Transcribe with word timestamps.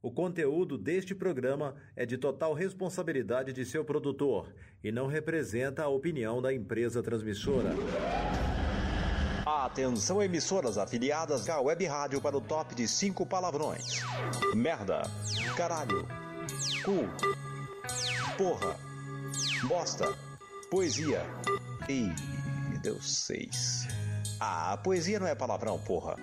O 0.00 0.12
conteúdo 0.12 0.78
deste 0.78 1.12
programa 1.12 1.74
é 1.96 2.06
de 2.06 2.16
total 2.16 2.54
responsabilidade 2.54 3.52
de 3.52 3.64
seu 3.64 3.84
produtor 3.84 4.54
e 4.82 4.92
não 4.92 5.08
representa 5.08 5.82
a 5.82 5.88
opinião 5.88 6.40
da 6.40 6.54
empresa 6.54 7.02
transmissora. 7.02 7.70
Atenção 9.44 10.22
emissoras 10.22 10.78
afiliadas 10.78 11.48
à 11.48 11.60
Web 11.60 11.84
Rádio 11.86 12.20
para 12.20 12.36
o 12.36 12.40
top 12.40 12.76
de 12.76 12.86
cinco 12.86 13.26
palavrões. 13.26 14.00
Merda, 14.54 15.02
caralho, 15.56 16.06
cu, 16.84 17.08
porra, 18.36 18.76
bosta, 19.66 20.16
poesia 20.70 21.22
e... 21.88 22.08
deu 22.82 23.02
seis. 23.02 23.88
Ah, 24.38 24.76
poesia 24.76 25.18
não 25.18 25.26
é 25.26 25.34
palavrão, 25.34 25.76
porra. 25.80 26.14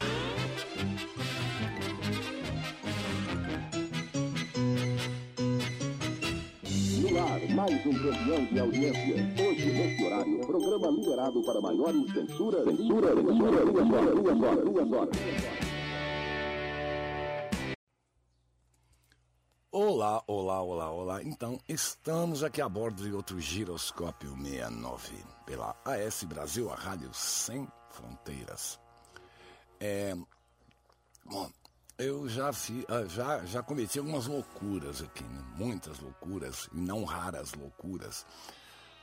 Ar, 7.18 7.40
mais 7.56 7.86
um 7.86 7.94
campeão 7.94 8.46
de 8.46 8.60
audiência. 8.60 9.16
Hoje, 9.42 9.72
neste 9.72 10.04
horário, 10.04 10.40
programa 10.46 10.88
liberado 10.88 11.42
para 11.44 11.62
maiores 11.62 12.12
censura, 12.12 12.64
censura, 12.66 13.16
censura, 13.16 13.66
duas 13.66 13.90
horas, 13.90 14.16
duas 14.16 14.42
horas, 14.42 14.66
duas 14.66 14.92
horas. 14.92 15.16
Olá, 19.72 20.22
olá, 20.28 20.62
olá, 20.62 20.92
olá. 20.92 21.24
Então, 21.24 21.58
estamos 21.70 22.44
aqui 22.44 22.62
a 22.62 22.68
bordo 22.68 23.02
de 23.04 23.14
outro 23.14 23.40
Giroscópio 23.40 24.36
69 24.36 25.16
pela 25.46 25.74
AS 25.86 26.24
Brasil, 26.26 26.70
a 26.70 26.76
rádio 26.76 27.10
sem 27.14 27.66
fronteiras. 27.92 28.78
É, 29.80 30.14
bom, 31.26 31.50
eu 31.98 32.28
já, 32.28 32.52
fi, 32.52 32.86
ah, 32.90 33.06
já, 33.06 33.46
já 33.46 33.64
cometi 33.64 34.00
algumas 34.00 34.28
loucuras 34.28 35.02
aqui, 35.02 35.24
né? 35.24 35.44
muitas 35.56 36.00
loucuras, 36.00 36.70
e 36.74 36.78
não 36.78 37.06
raras 37.06 37.54
loucuras, 37.54 38.26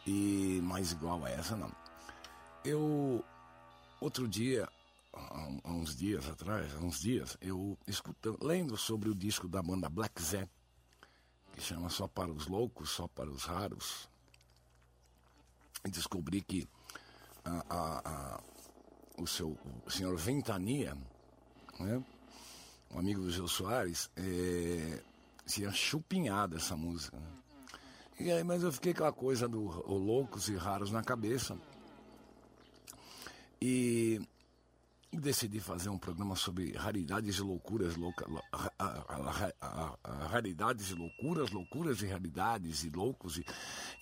e 0.07 0.61
mais 0.63 0.93
igual 0.93 1.25
a 1.25 1.31
essa 1.31 1.57
não. 1.57 1.73
Eu, 2.65 3.25
outro 4.01 4.29
dia, 4.29 4.69
há 5.13 5.71
uns 5.71 5.97
dias 5.97 6.29
atrás, 6.29 6.75
há 6.75 6.79
uns 6.81 7.01
dias, 7.01 7.37
eu 7.41 7.79
escutando, 7.87 8.39
lendo 8.43 8.77
sobre 8.77 9.09
o 9.09 9.15
disco 9.15 9.49
da 9.49 9.63
banda 9.63 9.89
Black 9.89 10.21
Zé, 10.23 10.49
que 11.53 11.63
chama 11.63 11.89
Só 11.89 12.07
para 12.07 12.31
os 12.31 12.47
Loucos, 12.47 12.91
Só 12.91 13.09
para 13.09 13.31
os 13.31 13.45
Raros, 13.45 14.09
e 15.85 15.91
descobri 15.91 16.43
que 16.43 16.69
a, 17.45 17.65
a, 17.69 18.35
a, 18.37 18.41
o, 19.19 19.27
seu, 19.27 19.59
o 19.85 19.91
senhor 19.91 20.17
Ventania, 20.17 20.97
né? 21.81 22.05
Um 22.93 22.99
amigo 22.99 23.23
do 23.23 23.31
Gil 23.31 23.49
Soares, 23.49 24.11
é, 24.17 25.03
tinha 25.47 25.71
chupinhado 25.73 26.57
essa 26.57 26.77
música. 26.77 27.17
Né? 27.17 27.27
E 28.21 28.31
aí, 28.31 28.45
mas 28.45 28.63
eu 28.63 28.73
fiquei 28.73 28.95
com 28.95 29.05
a 29.05 29.13
coisa 29.13 29.49
do 29.49 29.61
Loucos 29.87 30.49
e 30.49 30.55
Raros 30.55 30.93
na 30.93 31.03
cabeça. 31.03 31.59
E 33.61 34.21
decidi 35.13 35.61
fazer 35.61 35.89
um 35.89 35.99
programa 35.99 36.35
sobre 36.35 36.73
raridades 36.73 37.37
e 37.37 37.43
loucuras, 37.43 37.97
louca, 37.97 38.27
a, 38.51 38.73
a, 38.79 39.97
a, 40.03 40.27
raridades 40.29 40.91
e 40.91 40.95
loucuras, 40.95 41.51
loucuras 41.51 42.01
e 42.03 42.07
raridades 42.07 42.85
e 42.85 42.91
loucos. 42.91 43.39
E, 43.39 43.45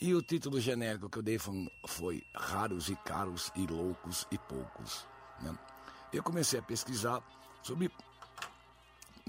e 0.01 0.15
o 0.15 0.23
título 0.23 0.61
genérico 0.61 1.09
que 1.09 1.19
eu 1.19 1.23
dei 1.23 1.39
foi, 1.39 1.69
foi 1.87 2.23
Raros 2.35 2.89
e 2.89 2.97
Caros 2.97 3.51
e 3.57 3.67
Loucos 3.67 4.27
e 4.31 4.39
Poucos. 4.39 5.07
Né? 5.41 5.57
Eu 6.13 6.23
comecei 6.23 6.61
a 6.61 6.63
pesquisar 6.63 7.23
sobre 7.63 7.91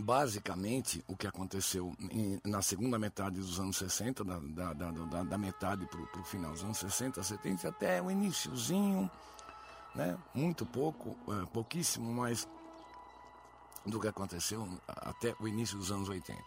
basicamente 0.02 1.03
o 1.07 1.16
que 1.16 1.27
aconteceu 1.27 1.95
em, 2.11 2.39
na 2.45 2.61
segunda 2.61 2.97
metade 2.97 3.39
dos 3.39 3.59
anos 3.59 3.77
60, 3.77 4.23
da, 4.23 4.39
da, 4.39 4.73
da, 4.73 5.23
da 5.23 5.38
metade 5.38 5.85
para 5.85 6.21
o 6.21 6.23
final 6.23 6.52
dos 6.52 6.63
anos 6.63 6.77
60, 6.77 7.21
70, 7.21 7.69
até 7.69 8.02
o 8.02 8.09
iníciozinho, 8.09 9.09
né? 9.95 10.17
muito 10.33 10.65
pouco, 10.65 11.15
é, 11.31 11.45
pouquíssimo 11.48 12.11
mais 12.11 12.48
do 13.86 13.99
que 13.99 14.08
aconteceu 14.08 14.67
até 14.87 15.36
o 15.39 15.48
início 15.48 15.77
dos 15.77 15.92
anos 15.92 16.09
80. 16.09 16.42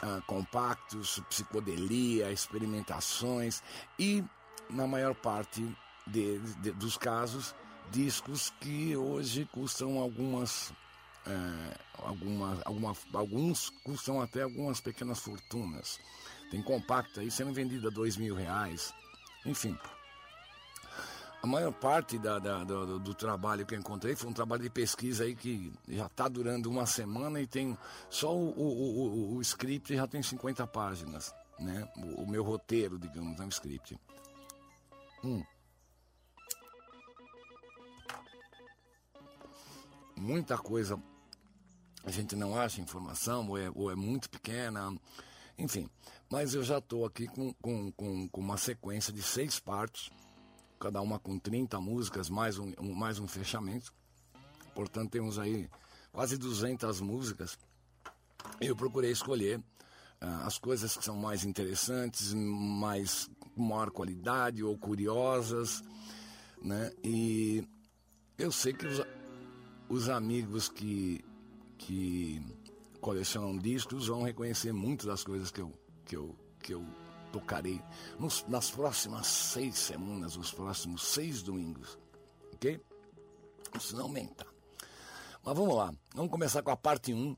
Ah, 0.00 0.22
compactos, 0.26 1.20
psicodelia, 1.28 2.30
experimentações 2.30 3.62
e, 3.98 4.24
na 4.70 4.86
maior 4.86 5.14
parte 5.14 5.60
de, 6.06 6.38
de, 6.38 6.70
dos 6.70 6.96
casos, 6.96 7.52
discos 7.90 8.52
que 8.60 8.96
hoje 8.96 9.48
custam 9.52 9.98
algumas 9.98 10.72
é, 11.28 11.78
alguma, 11.98 12.58
alguma, 12.64 12.96
alguns 13.12 13.70
custam 13.84 14.20
até 14.20 14.42
algumas 14.42 14.80
pequenas 14.80 15.20
fortunas. 15.20 16.00
Tem 16.50 16.62
compacto 16.62 17.20
aí 17.20 17.30
sendo 17.30 17.52
vendido 17.52 17.88
a 17.88 17.90
dois 17.90 18.16
mil 18.16 18.34
reais. 18.34 18.94
Enfim, 19.44 19.76
a 21.42 21.46
maior 21.46 21.72
parte 21.72 22.18
da, 22.18 22.38
da, 22.38 22.64
do, 22.64 22.98
do, 22.98 23.14
trabalho 23.14 23.64
que 23.64 23.74
eu 23.74 23.78
encontrei 23.78 24.16
foi 24.16 24.28
um 24.28 24.32
trabalho 24.32 24.62
de 24.62 24.70
pesquisa 24.70 25.22
aí 25.22 25.36
que 25.36 25.72
já 25.86 26.06
está 26.06 26.26
durando 26.26 26.68
uma 26.68 26.84
semana 26.84 27.40
e 27.40 27.46
tem 27.46 27.78
só 28.10 28.34
o, 28.34 28.50
o, 28.50 29.34
o, 29.34 29.36
o, 29.36 29.40
script 29.42 29.94
já 29.94 30.06
tem 30.06 30.20
50 30.20 30.66
páginas, 30.66 31.32
né? 31.58 31.88
O, 32.16 32.26
meu 32.26 32.42
roteiro, 32.42 32.98
digamos, 32.98 33.38
é 33.38 33.44
um 33.44 33.48
script. 33.48 33.98
Hum. 35.22 35.44
Muita 40.16 40.58
coisa 40.58 41.00
a 42.04 42.10
gente 42.10 42.36
não 42.36 42.56
acha 42.56 42.80
informação, 42.80 43.48
ou 43.48 43.58
é, 43.58 43.70
ou 43.74 43.90
é 43.90 43.94
muito 43.94 44.30
pequena, 44.30 44.94
enfim. 45.58 45.88
Mas 46.30 46.54
eu 46.54 46.62
já 46.62 46.78
estou 46.78 47.04
aqui 47.04 47.26
com, 47.26 47.52
com, 47.54 47.92
com, 47.92 48.28
com, 48.28 48.40
uma 48.40 48.56
sequência 48.56 49.12
de 49.12 49.22
seis 49.22 49.58
partes, 49.58 50.10
cada 50.78 51.00
uma 51.00 51.18
com 51.18 51.38
30 51.38 51.80
músicas, 51.80 52.30
mais 52.30 52.58
um, 52.58 52.72
um, 52.80 52.94
mais 52.94 53.18
um 53.18 53.26
fechamento. 53.26 53.92
Portanto, 54.74 55.10
temos 55.10 55.38
aí 55.38 55.68
quase 56.12 56.36
200 56.36 57.00
músicas. 57.00 57.58
Eu 58.60 58.76
procurei 58.76 59.10
escolher 59.10 59.58
uh, 59.58 60.46
as 60.46 60.58
coisas 60.58 60.96
que 60.96 61.04
são 61.04 61.16
mais 61.16 61.44
interessantes, 61.44 62.32
mais 62.32 63.28
maior 63.56 63.90
qualidade 63.90 64.62
ou 64.62 64.78
curiosas, 64.78 65.82
né? 66.62 66.92
E 67.02 67.66
eu 68.36 68.52
sei 68.52 68.72
que 68.72 68.86
os, 68.86 69.02
os 69.88 70.08
amigos 70.08 70.68
que 70.68 71.24
que 71.78 72.42
colecionam 73.00 73.56
discos 73.56 74.08
vão 74.08 74.22
reconhecer 74.22 74.72
muitas 74.72 75.06
das 75.06 75.24
coisas 75.24 75.50
que 75.50 75.60
eu, 75.60 75.72
que 76.04 76.16
eu, 76.16 76.36
que 76.60 76.74
eu 76.74 76.84
tocarei 77.32 77.80
nos, 78.18 78.44
nas 78.48 78.70
próximas 78.70 79.26
seis 79.26 79.76
semanas, 79.78 80.36
nos 80.36 80.52
próximos 80.52 81.04
seis 81.04 81.42
domingos. 81.42 81.98
Ok? 82.54 82.80
Isso 83.76 83.96
não 83.96 84.04
aumenta. 84.04 84.46
Mas 85.44 85.56
vamos 85.56 85.76
lá, 85.76 85.94
vamos 86.14 86.30
começar 86.30 86.62
com 86.62 86.70
a 86.70 86.76
parte 86.76 87.14
1, 87.14 87.36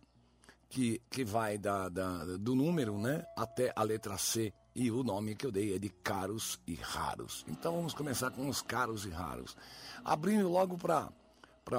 que, 0.69 1.03
que 1.11 1.25
vai 1.25 1.59
da, 1.59 1.89
da, 1.89 2.25
do 2.39 2.55
número 2.55 2.99
né, 2.99 3.25
até 3.37 3.73
a 3.77 3.83
letra 3.83 4.17
C. 4.17 4.53
E 4.75 4.91
o 4.91 5.03
nome 5.03 5.35
que 5.35 5.45
eu 5.45 5.51
dei 5.51 5.75
é 5.75 5.79
de 5.79 5.91
caros 5.91 6.61
e 6.65 6.75
raros. 6.75 7.45
Então 7.49 7.75
vamos 7.75 7.93
começar 7.93 8.31
com 8.31 8.49
os 8.49 8.63
caros 8.63 9.05
e 9.05 9.11
raros. 9.11 9.57
Abrindo 10.05 10.49
logo 10.49 10.79
para 10.79 11.11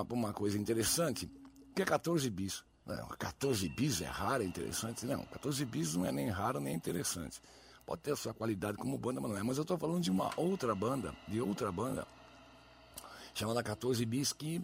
uma 0.09 0.33
coisa 0.33 0.57
interessante 0.57 1.31
que 1.75 1.81
é 1.81 1.85
14 1.85 2.29
bis. 2.29 2.63
Não, 2.85 3.07
14 3.07 3.69
bis 3.69 4.01
é 4.01 4.05
raro, 4.05 4.43
é 4.43 4.45
interessante? 4.45 5.05
Não, 5.05 5.23
14 5.25 5.65
bis 5.65 5.95
não 5.95 6.05
é 6.05 6.11
nem 6.11 6.29
raro 6.29 6.59
nem 6.59 6.75
interessante. 6.75 7.39
Pode 7.85 8.01
ter 8.01 8.11
a 8.11 8.15
sua 8.15 8.33
qualidade 8.33 8.77
como 8.77 8.97
banda, 8.97 9.21
mas 9.21 9.31
não 9.31 9.37
é. 9.37 9.43
Mas 9.43 9.57
eu 9.57 9.63
estou 9.63 9.77
falando 9.77 10.01
de 10.01 10.11
uma 10.11 10.31
outra 10.37 10.73
banda, 10.75 11.15
de 11.27 11.41
outra 11.41 11.71
banda, 11.71 12.07
chamada 13.33 13.61
14 13.63 14.05
bis, 14.05 14.33
que 14.33 14.61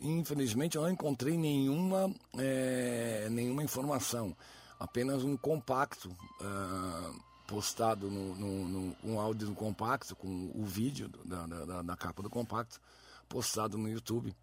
infelizmente 0.00 0.76
eu 0.76 0.82
não 0.82 0.90
encontrei 0.90 1.36
nenhuma, 1.36 2.12
é, 2.36 3.28
nenhuma 3.30 3.62
informação. 3.62 4.36
Apenas 4.78 5.22
um 5.22 5.36
compacto 5.36 6.08
uh, 6.08 7.20
postado 7.46 8.10
no, 8.10 8.34
no, 8.34 8.68
no, 8.68 8.96
um 9.04 9.20
áudio 9.20 9.48
do 9.48 9.54
compacto, 9.54 10.16
com 10.16 10.50
o 10.54 10.64
vídeo 10.64 11.08
da, 11.24 11.46
da, 11.46 11.82
da 11.82 11.96
capa 11.96 12.22
do 12.22 12.30
compacto, 12.30 12.80
postado 13.28 13.76
no 13.76 13.88
YouTube 13.88 14.34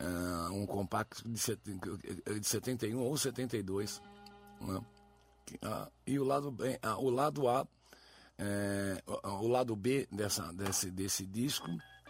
uh, 0.00 0.52
um 0.52 0.66
compacto 0.66 1.28
de, 1.28 1.38
set, 1.38 1.60
de 1.62 2.46
71 2.46 2.98
ou 2.98 3.16
72. 3.16 4.00
Né? 4.60 4.80
Uh, 5.62 5.92
e 6.06 6.18
o 6.18 6.24
lado, 6.24 6.50
B, 6.50 6.80
uh, 6.84 7.04
o 7.04 7.10
lado 7.10 7.48
A, 7.48 7.66
é, 8.38 9.00
o, 9.06 9.46
lado 9.46 9.76
B 9.76 10.08
dessa, 10.10 10.52
desse, 10.52 10.90
desse 10.90 11.24
disco, 11.24 11.68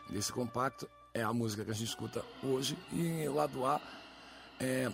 desse 0.08 0.32
compacto, 0.32 0.88
é 1.12 1.22
a 1.22 1.32
música 1.32 1.64
que 1.64 1.70
a 1.70 1.74
gente 1.74 1.88
escuta 1.88 2.24
hoje. 2.42 2.78
E 2.92 3.28
o 3.28 3.34
lado 3.34 3.66
A 3.66 3.80
é, 4.58 4.90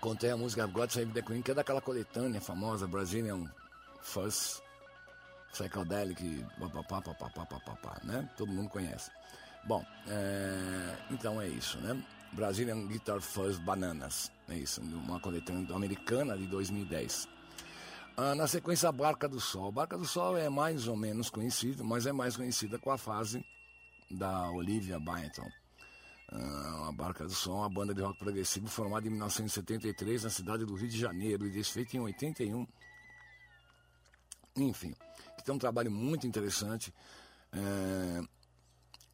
contém 0.00 0.30
a 0.30 0.36
música 0.36 0.66
God 0.66 0.90
Save 0.90 1.12
the 1.12 1.22
Queen, 1.22 1.42
que 1.42 1.50
é 1.50 1.54
daquela 1.54 1.80
coletânea 1.80 2.40
famosa, 2.40 2.86
Brazilian 2.86 3.44
Fuzz, 4.00 4.62
Psychedelic, 5.52 6.44
papapá, 6.58 7.02
papapá, 7.02 7.46
papapá, 7.46 8.00
né? 8.04 8.28
Todo 8.36 8.52
mundo 8.52 8.68
conhece. 8.68 9.10
Bom, 9.68 9.84
é, 10.06 10.96
então 11.10 11.38
é 11.38 11.46
isso, 11.46 11.76
né? 11.80 12.02
Brazilian 12.32 12.86
Guitar 12.86 13.20
Fuzz 13.20 13.58
Bananas. 13.58 14.32
É 14.48 14.56
isso, 14.56 14.80
uma 14.80 15.20
coletânea 15.20 15.76
americana 15.76 16.38
de 16.38 16.46
2010. 16.46 17.28
Ah, 18.16 18.34
na 18.34 18.46
sequência, 18.46 18.88
a 18.88 18.92
Barca 18.92 19.28
do 19.28 19.38
Sol. 19.38 19.68
A 19.68 19.70
Barca 19.70 19.98
do 19.98 20.06
Sol 20.06 20.38
é 20.38 20.48
mais 20.48 20.88
ou 20.88 20.96
menos 20.96 21.28
conhecida, 21.28 21.84
mas 21.84 22.06
é 22.06 22.12
mais 22.12 22.34
conhecida 22.34 22.78
com 22.78 22.90
a 22.90 22.96
fase 22.96 23.44
da 24.10 24.50
Olivia 24.52 24.98
Byington. 24.98 25.46
Ah, 26.32 26.86
a 26.88 26.92
Barca 26.92 27.24
do 27.24 27.34
Sol, 27.34 27.58
uma 27.58 27.68
banda 27.68 27.94
de 27.94 28.00
rock 28.00 28.18
progressivo 28.18 28.68
formada 28.68 29.06
em 29.06 29.10
1973 29.10 30.24
na 30.24 30.30
cidade 30.30 30.64
do 30.64 30.74
Rio 30.76 30.88
de 30.88 30.98
Janeiro 30.98 31.46
e 31.46 31.50
desfeita 31.50 31.94
em 31.94 32.00
81. 32.00 32.66
Enfim, 34.56 34.94
que 35.36 35.44
tem 35.44 35.54
um 35.54 35.58
trabalho 35.58 35.90
muito 35.90 36.26
interessante. 36.26 36.90
É, 37.52 38.22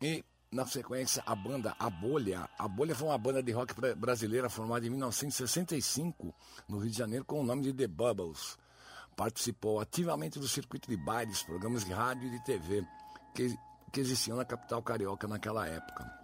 e 0.00 0.24
na 0.54 0.64
sequência, 0.64 1.20
a 1.26 1.34
banda 1.34 1.74
A 1.78 1.90
Bolha. 1.90 2.48
A 2.56 2.68
Bolha 2.68 2.94
foi 2.94 3.08
uma 3.08 3.18
banda 3.18 3.42
de 3.42 3.50
rock 3.50 3.74
brasileira 3.96 4.48
formada 4.48 4.86
em 4.86 4.90
1965 4.90 6.32
no 6.68 6.78
Rio 6.78 6.90
de 6.90 6.96
Janeiro 6.96 7.24
com 7.24 7.40
o 7.40 7.44
nome 7.44 7.62
de 7.62 7.72
The 7.72 7.88
Bubbles. 7.88 8.56
Participou 9.16 9.80
ativamente 9.80 10.38
do 10.38 10.46
circuito 10.46 10.88
de 10.88 10.96
bailes, 10.96 11.42
programas 11.42 11.84
de 11.84 11.92
rádio 11.92 12.28
e 12.28 12.30
de 12.30 12.44
TV 12.44 12.86
que, 13.34 13.58
que 13.92 14.00
existiam 14.00 14.36
na 14.36 14.44
capital 14.44 14.80
carioca 14.80 15.26
naquela 15.26 15.66
época. 15.66 16.23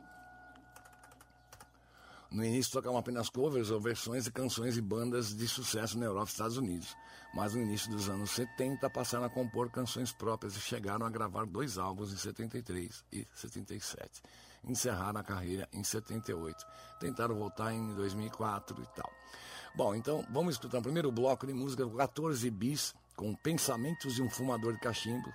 No 2.31 2.45
início 2.45 2.71
tocavam 2.71 2.97
apenas 2.97 3.29
covers 3.29 3.71
ou 3.71 3.81
versões 3.81 4.25
de 4.25 4.31
canções 4.31 4.77
e 4.77 4.81
bandas 4.81 5.35
de 5.35 5.49
sucesso 5.49 5.99
na 5.99 6.07
Europa 6.07 6.29
e 6.29 6.33
Estados 6.33 6.57
Unidos, 6.57 6.97
mas 7.35 7.55
no 7.55 7.61
início 7.61 7.91
dos 7.91 8.09
anos 8.09 8.31
70 8.31 8.89
passaram 8.89 9.25
a 9.25 9.31
compor 9.31 9.69
canções 9.69 10.13
próprias 10.13 10.55
e 10.55 10.61
chegaram 10.61 11.05
a 11.05 11.11
gravar 11.11 11.45
dois 11.45 11.77
álbuns 11.77 12.13
em 12.13 12.17
73 12.17 13.05
e 13.13 13.27
77. 13.35 14.23
Encerraram 14.63 15.19
a 15.19 15.25
carreira 15.25 15.69
em 15.73 15.83
78. 15.83 16.65
Tentaram 17.01 17.35
voltar 17.35 17.73
em 17.73 17.95
2004 17.95 18.81
e 18.81 18.87
tal. 18.95 19.11
Bom, 19.75 19.95
então 19.97 20.25
vamos 20.31 20.55
escutar 20.55 20.79
o 20.79 20.83
primeiro 20.83 21.11
bloco 21.11 21.49
de 21.49 21.53
música 21.53 21.89
14 21.89 22.49
bis 22.51 22.95
com 23.17 23.35
Pensamentos 23.35 24.15
de 24.15 24.23
um 24.23 24.31
Fumador 24.31 24.75
de 24.75 24.81
Cachimbo, 24.81 25.33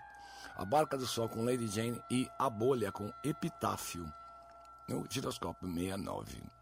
A 0.56 0.64
Barca 0.64 0.98
do 0.98 1.06
Sol 1.06 1.28
com 1.28 1.44
Lady 1.44 1.68
Jane 1.68 2.02
e 2.10 2.26
A 2.40 2.50
Bolha 2.50 2.90
com 2.90 3.12
Epitáfio 3.22 4.06
no 4.88 5.06
giroscópio 5.10 5.68
69. 5.68 6.55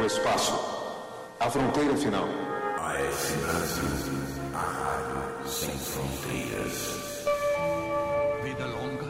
O 0.00 0.06
espaço. 0.06 0.52
A 1.40 1.50
fronteira 1.50 1.96
final. 1.96 2.24
AS 2.78 3.32
Brasil. 3.42 3.88
A 4.54 4.58
rádio 4.58 5.48
sem 5.48 5.70
fronteiras. 5.78 7.24
Vida 8.42 8.66
longa 8.66 9.03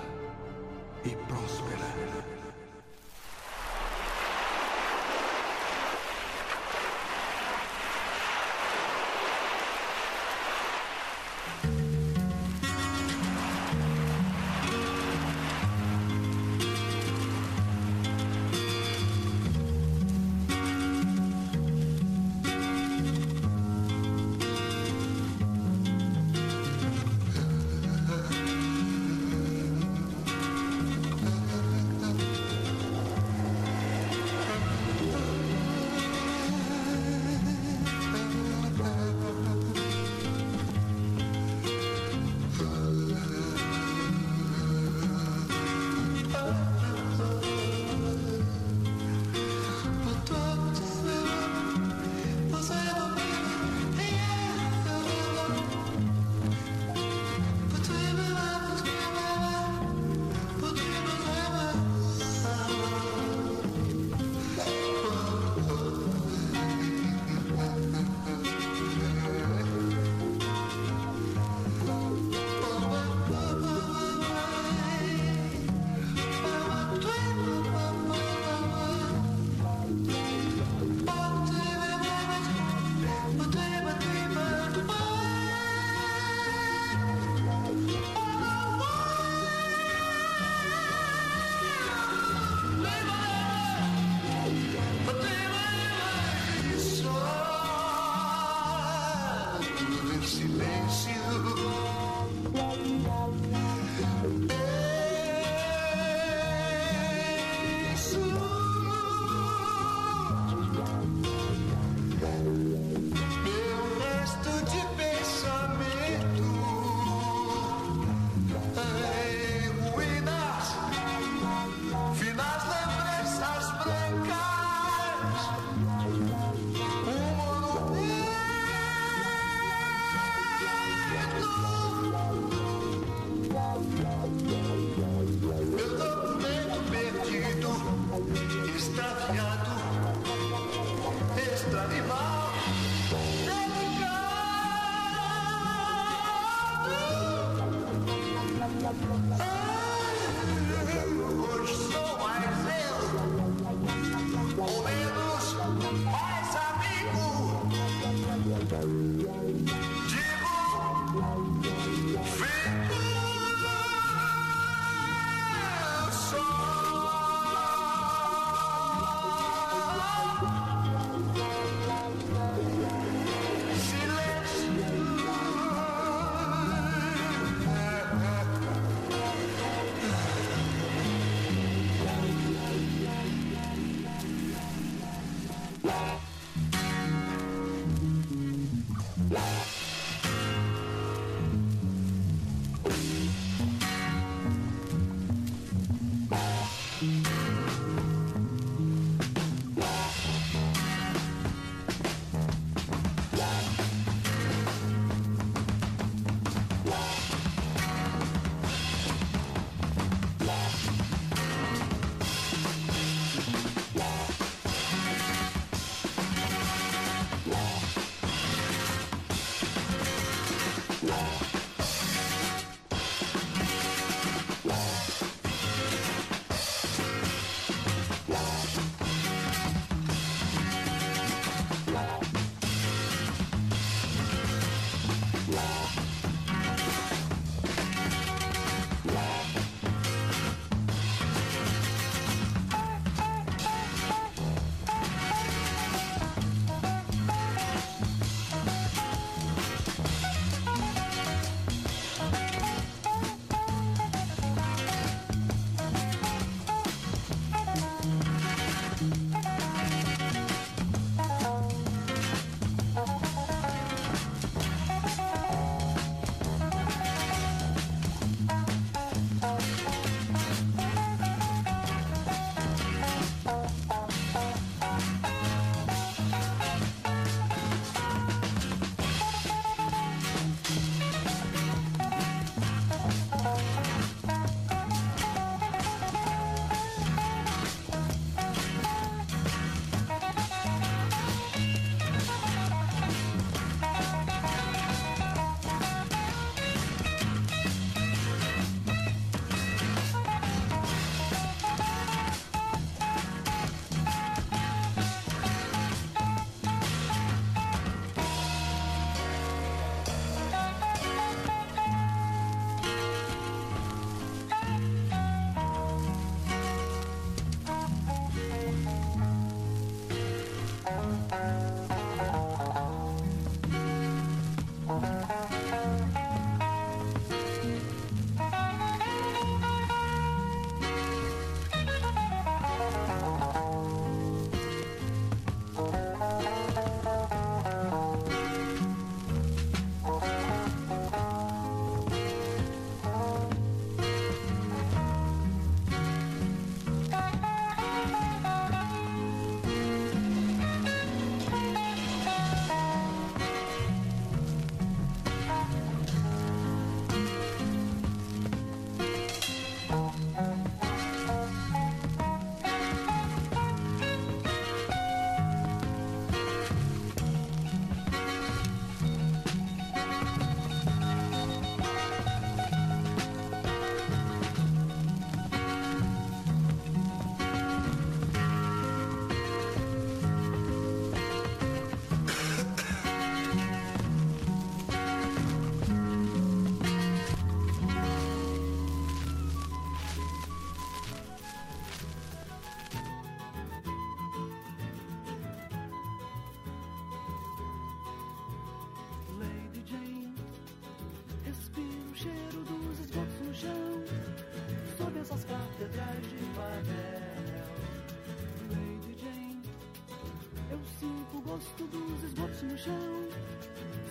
gosto 411.54 411.84
dos 411.84 412.24
esgotos 412.24 412.62
no 412.62 412.76
chão, 412.76 413.28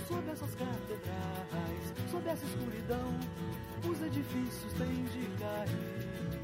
sob 0.07 0.31
essas 0.31 0.55
catedrais, 0.55 1.93
sob 2.09 2.29
essa 2.29 2.45
escuridão, 2.45 3.19
os 3.83 4.01
edifícios 4.01 4.71
têm 4.77 5.03
de 5.03 5.27
cair. 5.38 6.39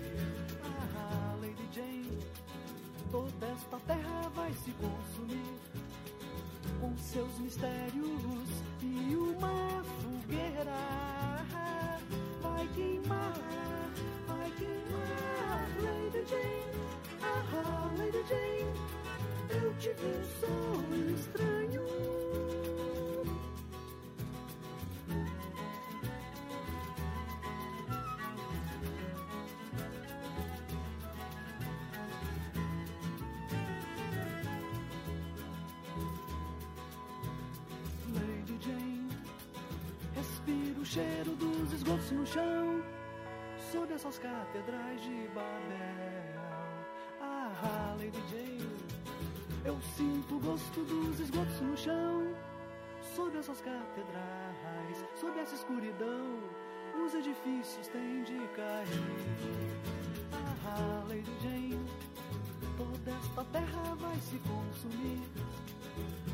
Ah, 0.61 1.37
Lady 1.39 1.69
Jane, 1.73 2.19
toda 3.11 3.45
esta 3.45 3.79
terra 3.87 4.29
vai 4.35 4.51
se 4.51 4.71
consumir 4.71 5.55
com 6.81 6.97
seus 6.97 7.39
mistérios 7.39 8.49
e 8.81 9.15
uma 9.15 9.81
fogueira 10.01 11.18
cheiro 40.89 41.35
dos 41.35 41.71
esgotos 41.71 42.09
no 42.09 42.25
chão, 42.25 42.83
sob 43.71 43.93
essas 43.93 44.17
catedrais 44.17 44.99
de 45.03 45.27
Babel. 45.35 46.41
Ah, 47.21 47.95
Lady 47.99 48.19
Jane, 48.31 48.67
eu 49.65 49.79
sinto 49.95 50.37
o 50.37 50.39
gosto 50.39 50.83
dos 50.85 51.19
esgotos 51.19 51.61
no 51.61 51.77
chão, 51.77 52.33
sob 53.15 53.37
essas 53.37 53.61
catedrais, 53.61 55.05
sob 55.13 55.39
essa 55.39 55.53
escuridão, 55.53 56.39
os 57.05 57.13
edifícios 57.13 57.87
têm 57.89 58.23
de 58.23 58.39
cair. 58.55 59.77
Ah, 60.65 61.05
Lady 61.07 61.31
Jane, 61.43 61.85
toda 62.75 63.11
esta 63.15 63.43
terra 63.51 63.95
vai 63.99 64.17
se 64.21 64.39
consumir 64.39 65.21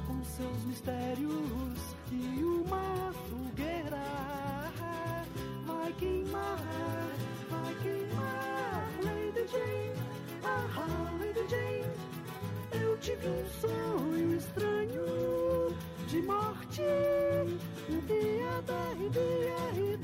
com 0.08 0.24
seus 0.24 0.64
mistérios 0.66 1.96
e 2.12 2.44
uma 2.44 3.14
fogueira. 3.30 4.72
Vai 5.66 5.94
queimar, 5.94 6.60
vai 7.50 7.76
queimar, 7.82 8.90
Lady 9.04 9.48
Jane, 9.48 9.94
ah, 10.44 11.12
Lady 11.20 11.48
Jane, 11.50 11.86
eu 12.72 12.98
tive 12.98 13.28
um 13.28 13.46
sonho 13.62 14.38
estranho 14.38 15.76
de 16.08 16.22
morte, 16.22 16.82
dia 18.08 18.62
da 18.66 18.94
dia 19.10 19.94
e 19.94 19.98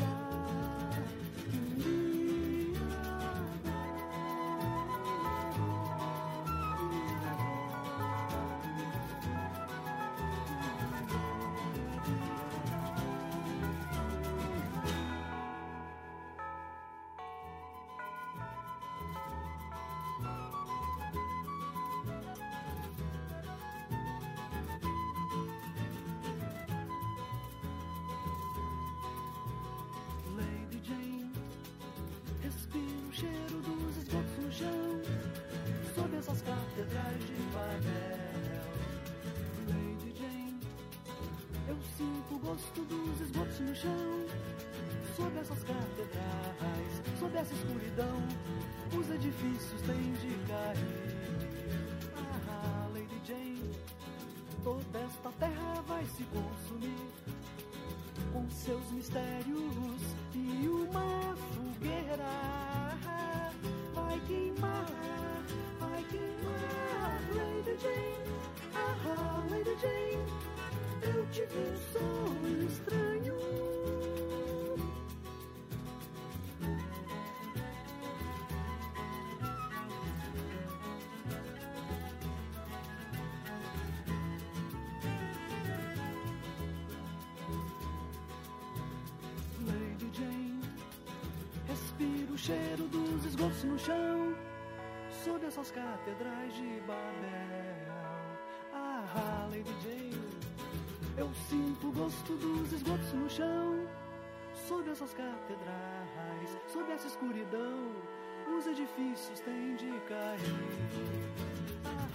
esgotos 93.41 93.63
no 93.63 93.79
chão, 93.79 94.35
sob 95.23 95.45
essas 95.47 95.71
catedrais 95.71 96.53
de 96.53 96.79
Babel. 96.81 97.91
Ah, 98.71 99.47
Lady 99.49 99.73
Jane, 99.81 100.29
eu 101.17 101.27
sinto 101.49 101.87
o 101.87 101.91
gosto 101.91 102.33
dos 102.35 102.71
esgotos 102.71 103.13
no 103.13 103.27
chão, 103.27 103.87
sob 104.67 104.87
essas 104.87 105.11
catedrais, 105.13 106.57
sob 106.71 106.91
essa 106.91 107.07
escuridão, 107.07 107.89
os 108.55 108.67
edifícios 108.67 109.39
têm 109.39 109.75
de 109.75 109.89
cair. 110.07 110.55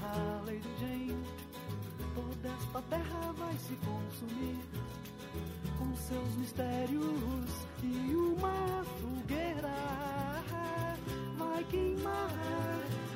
Ah, 0.03 0.43
Lady 0.47 0.71
Jane, 0.79 1.25
toda 2.15 2.55
esta 2.55 2.83
terra 2.83 3.33
vai 3.33 3.55
se 3.59 3.75
consumir 3.85 4.59
com 5.77 5.97
seus 5.97 6.37
mistérios 6.37 7.67
e 7.83 8.15
uma 8.15 8.85
fogueira 9.01 10.07
vai 11.57 11.65
queimar, 11.65 12.29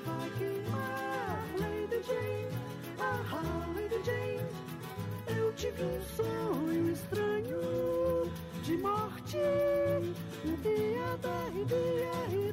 vai 0.06 0.30
queimar, 0.38 1.44
Lady 1.58 2.02
Jane, 2.02 2.48
ah, 2.98 3.68
Lady 3.74 4.02
Jane, 4.02 4.40
eu 5.26 5.52
tive 5.52 5.82
um 5.82 6.00
sonho 6.16 6.90
estranho 6.90 8.32
de 8.62 8.78
morte, 8.78 9.36
dia 10.62 11.16
da 11.20 11.50
dia 11.66 12.48
e 12.48 12.52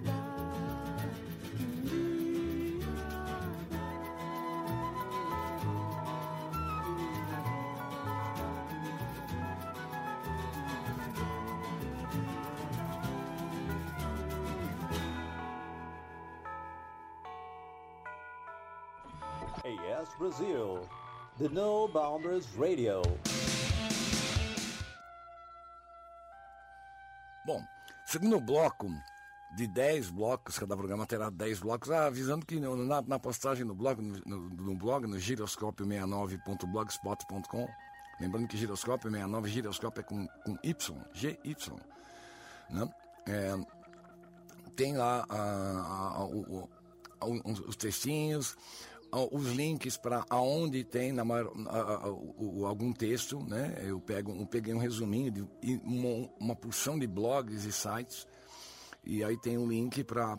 da 20.08 20.08
AS 20.08 20.16
Brazil, 20.18 20.88
the 21.38 21.50
No 21.50 21.88
Boundaries 21.88 22.48
Radio. 22.58 23.02
Bom, 27.46 27.64
segundo 28.06 28.40
bloco 28.42 28.88
de 29.56 29.66
10 29.68 30.10
blocos, 30.12 30.60
cada 30.60 30.76
programa 30.76 31.06
terá 31.06 31.30
10 31.30 31.60
blocos, 31.62 31.90
ah, 31.92 32.08
avisando 32.08 32.46
que 32.46 32.60
na, 32.60 33.02
na 33.02 33.18
postagem 33.20 33.64
no 33.66 33.74
blog, 33.74 34.02
no, 34.02 34.50
no- 34.50 34.76
blog, 34.76 35.08
no 35.08 35.16
giroscópio69.blogspot.com, 35.18 37.68
lembrando 38.20 38.48
que 38.48 38.58
giroscópio 38.58 39.10
69, 39.10 39.50
giroscópio 39.50 40.02
é 40.02 40.04
com, 40.04 40.28
com 40.46 40.58
Y, 40.62 40.76
G-Y, 41.14 41.74
né? 42.70 42.90
É, 43.26 43.56
tem 44.76 44.98
lá 44.98 45.26
ah, 45.30 46.14
ah, 46.18 46.26
o- 46.26 46.64
o- 46.64 46.70
os 47.68 47.76
textinhos, 47.78 48.56
os 49.12 49.48
links 49.54 49.96
para 49.98 50.26
aonde 50.30 50.84
tem 50.84 51.12
na 51.12 51.24
maior, 51.24 51.52
a- 51.68 51.80
a- 52.08 52.10
o- 52.12 52.60
o- 52.62 52.66
algum 52.66 52.92
texto, 52.92 53.40
né? 53.48 53.76
Eu 53.84 54.00
pego, 54.00 54.36
eu 54.36 54.46
peguei 54.46 54.74
um 54.74 54.78
resuminho 54.80 55.32
de 55.32 55.42
uma, 55.84 56.30
uma 56.40 56.56
porção 56.56 56.98
de 57.00 57.08
blogs 57.08 57.64
e 57.66 57.72
sites 57.72 58.28
e 59.06 59.24
aí 59.24 59.38
tem 59.40 59.58
um 59.58 59.68
link 59.68 60.04
para 60.04 60.38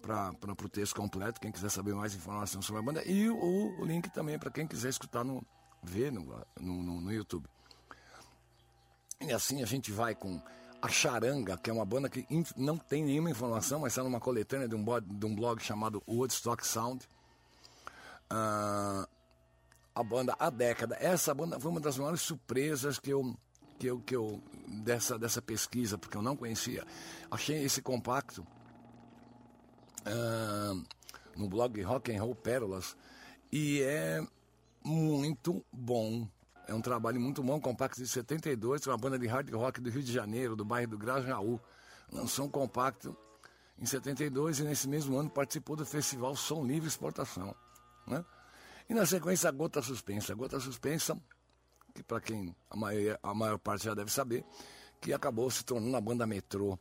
o 0.62 0.68
texto 0.68 0.94
completo, 0.94 1.40
quem 1.40 1.50
quiser 1.50 1.70
saber 1.70 1.94
mais 1.94 2.14
informação 2.14 2.60
sobre 2.60 2.80
a 2.80 2.84
banda 2.84 3.02
e 3.04 3.28
o, 3.30 3.80
o 3.80 3.84
link 3.84 4.10
também 4.10 4.38
para 4.38 4.50
quem 4.50 4.66
quiser 4.66 4.90
escutar 4.90 5.24
no 5.24 5.42
ver 5.82 6.12
no, 6.12 6.22
no, 6.60 7.00
no- 7.00 7.12
YouTube. 7.12 7.46
E 9.20 9.32
assim 9.32 9.62
a 9.62 9.66
gente 9.66 9.90
vai 9.90 10.14
com 10.14 10.40
a 10.80 10.88
Charanga, 10.88 11.56
que 11.56 11.70
é 11.70 11.72
uma 11.72 11.84
banda 11.84 12.08
que 12.08 12.24
não 12.56 12.76
tem 12.76 13.02
nenhuma 13.04 13.30
informação, 13.30 13.80
mas 13.80 13.92
está 13.92 14.04
numa 14.04 14.20
coletânea 14.20 14.68
de 14.68 14.74
um, 14.76 14.84
bo- 14.84 15.00
de 15.00 15.26
um 15.26 15.34
blog 15.34 15.60
chamado 15.60 16.02
Woodstock 16.06 16.64
Sound. 16.66 17.04
A 18.30 20.02
banda 20.04 20.36
A 20.38 20.50
Década. 20.50 20.96
Essa 21.00 21.34
banda 21.34 21.58
foi 21.58 21.70
uma 21.70 21.80
das 21.80 21.98
maiores 21.98 22.20
surpresas 22.20 22.98
que 22.98 23.10
eu, 23.10 23.36
que 23.78 23.86
eu, 23.86 24.00
que 24.00 24.14
eu 24.14 24.42
dessa, 24.66 25.18
dessa 25.18 25.42
pesquisa, 25.42 25.98
porque 25.98 26.16
eu 26.16 26.22
não 26.22 26.36
conhecia. 26.36 26.86
Achei 27.30 27.64
esse 27.64 27.82
compacto 27.82 28.46
ah, 30.06 30.74
no 31.36 31.48
blog 31.48 31.80
Rock 31.82 32.14
and 32.14 32.22
Roll 32.22 32.34
Pérolas 32.34 32.96
e 33.52 33.82
é 33.82 34.26
muito 34.84 35.64
bom. 35.72 36.28
É 36.66 36.74
um 36.74 36.82
trabalho 36.82 37.20
muito 37.20 37.42
bom, 37.42 37.58
compacto 37.58 38.00
de 38.00 38.06
72, 38.06 38.86
uma 38.86 38.98
banda 38.98 39.18
de 39.18 39.26
hard 39.26 39.50
rock 39.54 39.80
do 39.80 39.88
Rio 39.88 40.02
de 40.02 40.12
Janeiro, 40.12 40.54
do 40.54 40.64
bairro 40.64 40.90
do 40.90 40.98
Grajaú. 40.98 41.58
Lançou 42.12 42.46
um 42.46 42.50
compacto 42.50 43.16
em 43.78 43.86
72 43.86 44.60
e 44.60 44.64
nesse 44.64 44.86
mesmo 44.86 45.16
ano 45.16 45.30
participou 45.30 45.76
do 45.76 45.86
festival 45.86 46.36
Som 46.36 46.66
Livre 46.66 46.88
Exportação. 46.88 47.54
Né? 48.08 48.24
E 48.88 48.94
na 48.94 49.04
sequência, 49.06 49.48
a 49.48 49.52
Gota 49.52 49.82
Suspensa. 49.82 50.32
A 50.32 50.36
Gota 50.36 50.58
Suspensa, 50.60 51.16
que 51.94 52.02
para 52.02 52.20
quem 52.20 52.54
a 52.70 52.76
maior, 52.76 53.18
a 53.22 53.34
maior 53.34 53.58
parte 53.58 53.84
já 53.84 53.94
deve 53.94 54.10
saber, 54.10 54.44
que 55.00 55.12
acabou 55.12 55.50
se 55.50 55.64
tornando 55.64 55.96
a 55.96 56.00
banda 56.00 56.26
Metrô, 56.26 56.78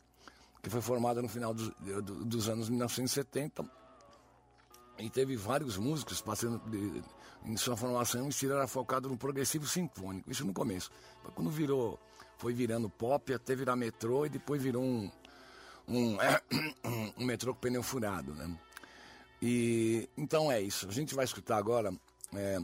que 0.64 0.70
foi 0.70 0.82
formada 0.82 1.22
no 1.22 1.28
final 1.30 1.54
dos, 1.54 1.70
do- 2.04 2.26
dos 2.26 2.50
anos 2.50 2.70
1970 2.70 3.64
e 5.00 5.10
teve 5.10 5.36
vários 5.36 5.78
músicos 5.78 6.22
passando 6.22 6.60
de- 6.70 7.04
em 7.46 7.56
sua 7.56 7.78
formação 7.78 8.26
o 8.26 8.30
estilo 8.30 8.54
era 8.54 8.68
focado 8.68 9.08
no 9.08 9.18
progressivo 9.18 9.66
sinfônico, 9.68 10.30
isso 10.32 10.46
no 10.46 10.54
começo. 10.54 10.90
Quando 11.36 11.50
virou, 11.52 12.00
foi 12.38 12.54
virando 12.54 12.90
pop, 12.90 13.32
até 13.34 13.56
virar 13.56 13.76
metrô 13.76 14.26
e 14.26 14.30
depois 14.30 14.62
virou 14.62 14.84
um, 14.84 15.12
um, 15.88 16.18
um 17.18 17.26
metrô 17.26 17.54
com 17.54 17.60
pneu 17.62 17.84
furado, 17.84 18.34
né? 18.34 18.58
E 19.42 20.10
então 20.18 20.52
é 20.52 20.60
isso. 20.62 20.88
A 20.88 20.92
gente 20.92 21.14
vai 21.14 21.26
escutar 21.26 21.58
agora 21.58 21.94
é, 22.36 22.58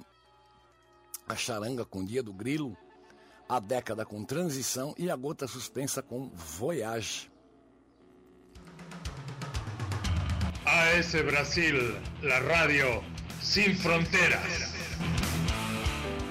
a 1.28 1.36
charanga 1.36 1.86
com 1.86 2.04
Dia 2.04 2.24
do 2.24 2.34
Grilo, 2.34 2.76
a 3.48 3.60
década 3.60 4.06
com 4.06 4.24
Transição 4.24 4.94
e 4.98 5.10
a 5.10 5.16
gota 5.16 5.48
suspensa 5.48 6.02
com 6.02 6.30
Voyage. 6.30 7.32
AS 10.66 11.12
Brasil, 11.12 12.00
la 12.24 12.40
radio 12.40 13.04
sin 13.42 13.76
fronteras. 13.76 14.74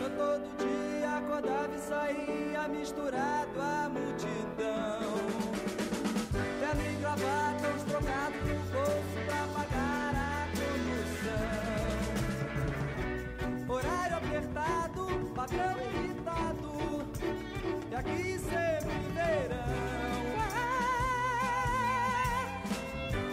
Eu 0.02 0.10
todo 0.16 0.56
dia 0.58 1.18
acordava 1.18 1.74
e 1.74 1.78
saía 1.78 2.68
misturado 2.68 3.60
à 3.60 3.88
multidão. 3.88 4.31
Patrão 15.42 15.76
irritado, 15.80 16.70
e 17.90 17.94
aqui 17.96 18.38
sempre 18.38 18.94
verão. 19.12 19.56
É. 20.38 20.64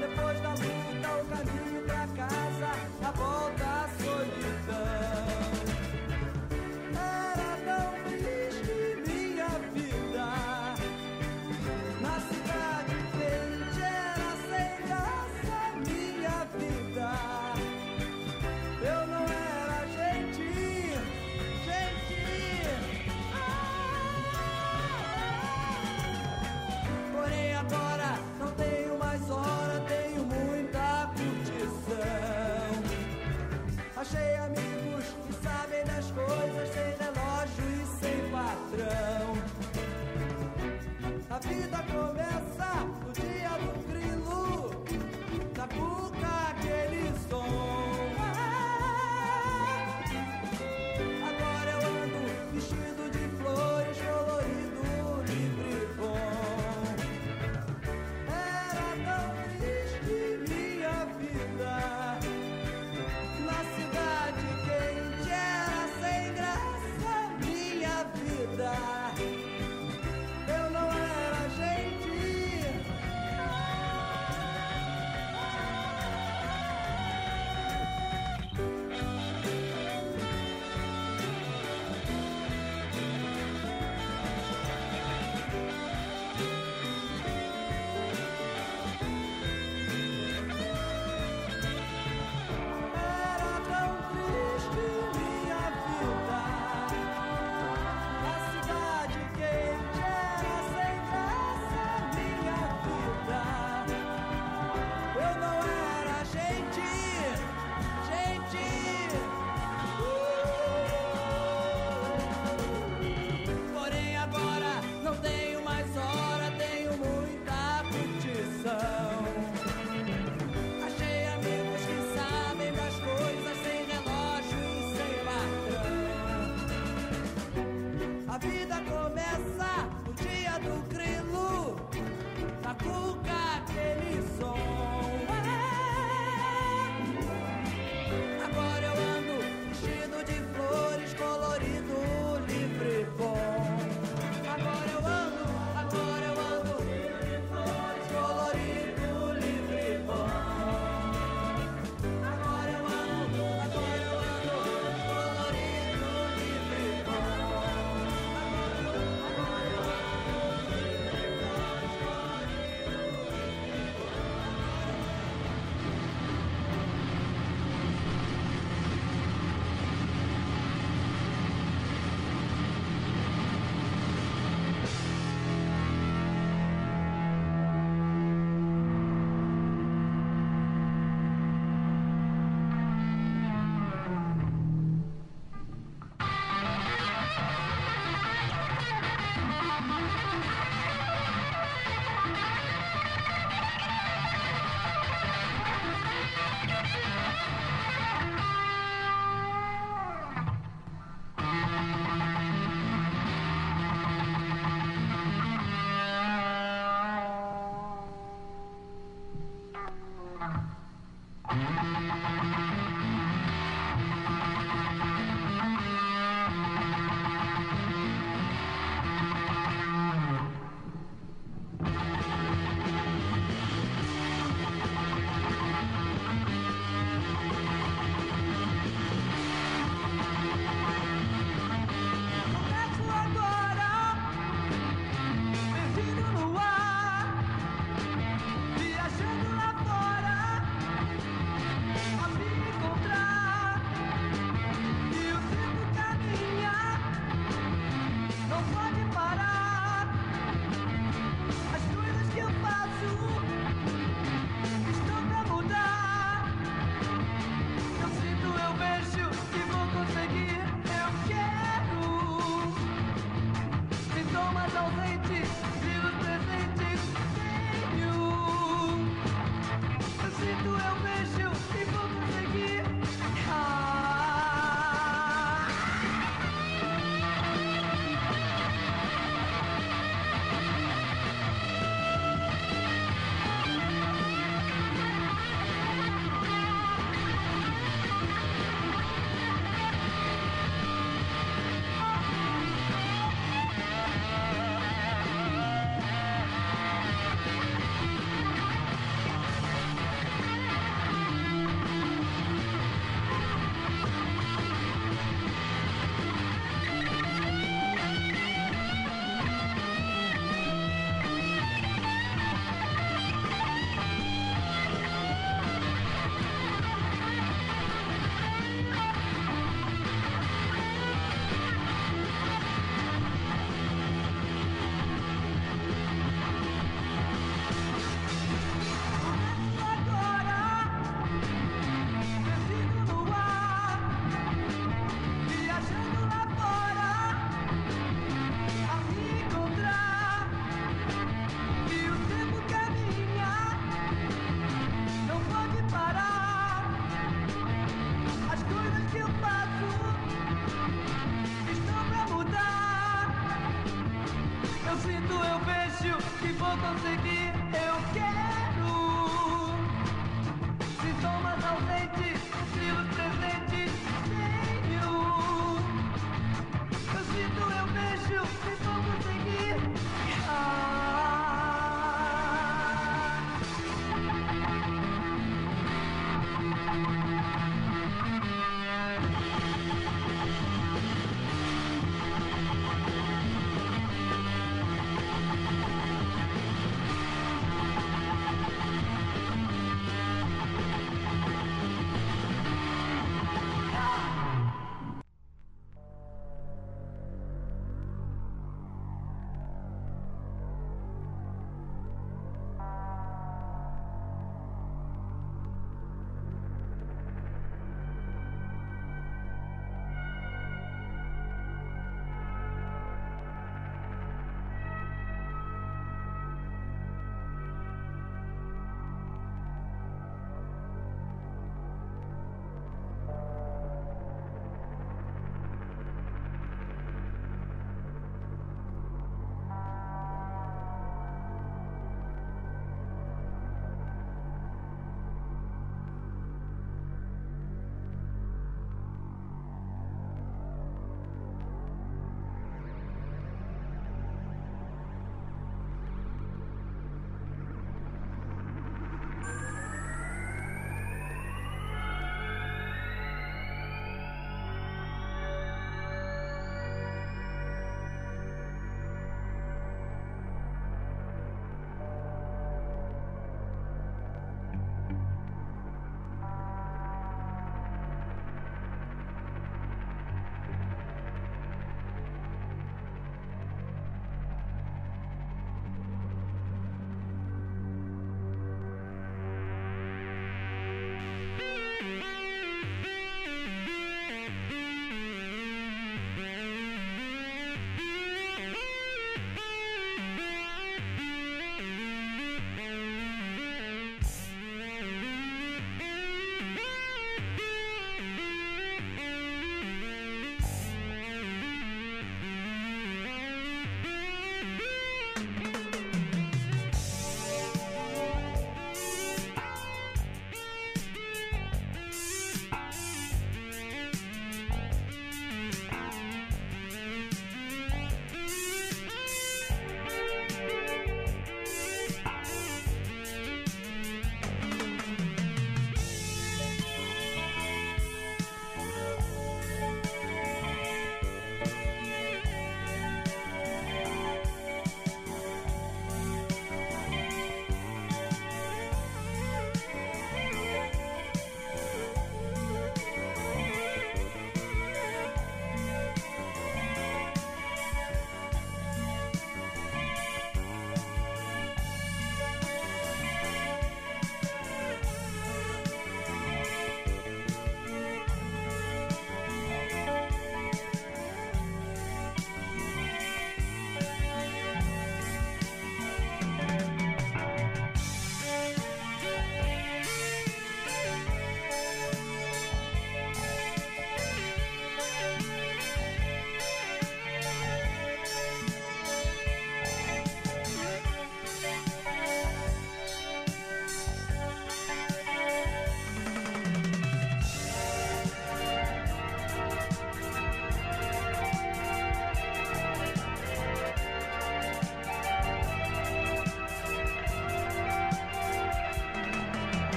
Depois 0.00 0.40
da 0.40 0.50
luta, 0.50 1.08
o 1.16 1.24
caminho 1.24 1.82
pra 1.86 2.06
casa, 2.08 2.72
a 3.02 3.10
volta 3.12 3.83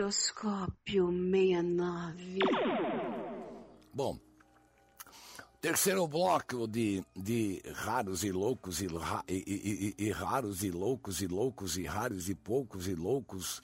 Giroscópio 0.00 1.10
69. 1.10 2.38
Bom, 3.92 4.18
terceiro 5.60 6.08
bloco 6.08 6.66
de, 6.66 7.04
de 7.14 7.62
raros 7.74 8.24
e 8.24 8.32
loucos 8.32 8.80
e, 8.80 8.86
e, 9.28 9.94
e, 9.98 10.04
e 10.06 10.10
raros 10.10 10.64
e 10.64 10.70
loucos 10.70 11.20
e 11.20 11.26
loucos 11.26 11.76
e 11.76 11.84
raros 11.84 12.30
e 12.30 12.34
poucos 12.34 12.88
e 12.88 12.94
loucos 12.94 13.58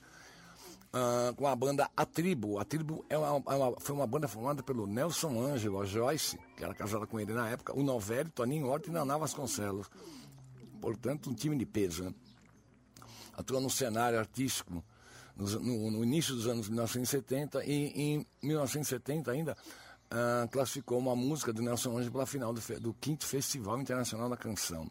uh, 0.93 1.35
com 1.35 1.47
a 1.47 1.55
banda 1.55 1.89
A 1.97 2.05
Tribo. 2.05 2.59
A 2.59 2.65
Tribo 2.65 3.03
é 3.09 3.17
uma, 3.17 3.43
é 3.51 3.55
uma, 3.55 3.79
foi 3.79 3.95
uma 3.95 4.05
banda 4.05 4.27
formada 4.27 4.61
pelo 4.61 4.85
Nelson 4.85 5.41
Ângelo, 5.41 5.81
a 5.81 5.85
Joyce, 5.87 6.37
que 6.55 6.63
era 6.63 6.75
casada 6.75 7.07
com 7.07 7.19
ele 7.19 7.33
na 7.33 7.49
época, 7.49 7.75
o 7.75 7.81
Novelli, 7.81 8.29
Toninho 8.29 8.67
Horta 8.67 8.89
e 8.89 8.93
Naná 8.93 9.17
Vasconcelos. 9.17 9.89
Portanto, 10.79 11.31
um 11.31 11.33
time 11.33 11.57
de 11.57 11.65
peso, 11.65 12.03
né? 12.03 12.13
Atua 13.33 13.59
no 13.59 13.71
cenário 13.71 14.19
artístico 14.19 14.83
no, 15.37 15.91
no, 15.91 16.03
início 16.03 16.33
dos 16.33 16.47
anos 16.47 16.67
1970 16.67 17.63
e 17.65 17.91
em 17.95 18.25
1970 18.41 19.31
ainda 19.31 19.57
uh, 20.11 20.47
classificou 20.49 20.97
uma 20.97 21.15
música 21.15 21.53
do 21.53 21.61
Nelson 21.61 21.97
Ângelo 21.97 22.11
para 22.11 22.23
a 22.23 22.27
final 22.27 22.53
do, 22.53 22.61
do 22.79 22.93
quinto 22.93 23.25
Festival 23.25 23.79
Internacional 23.79 24.29
da 24.29 24.37
Canção. 24.37 24.89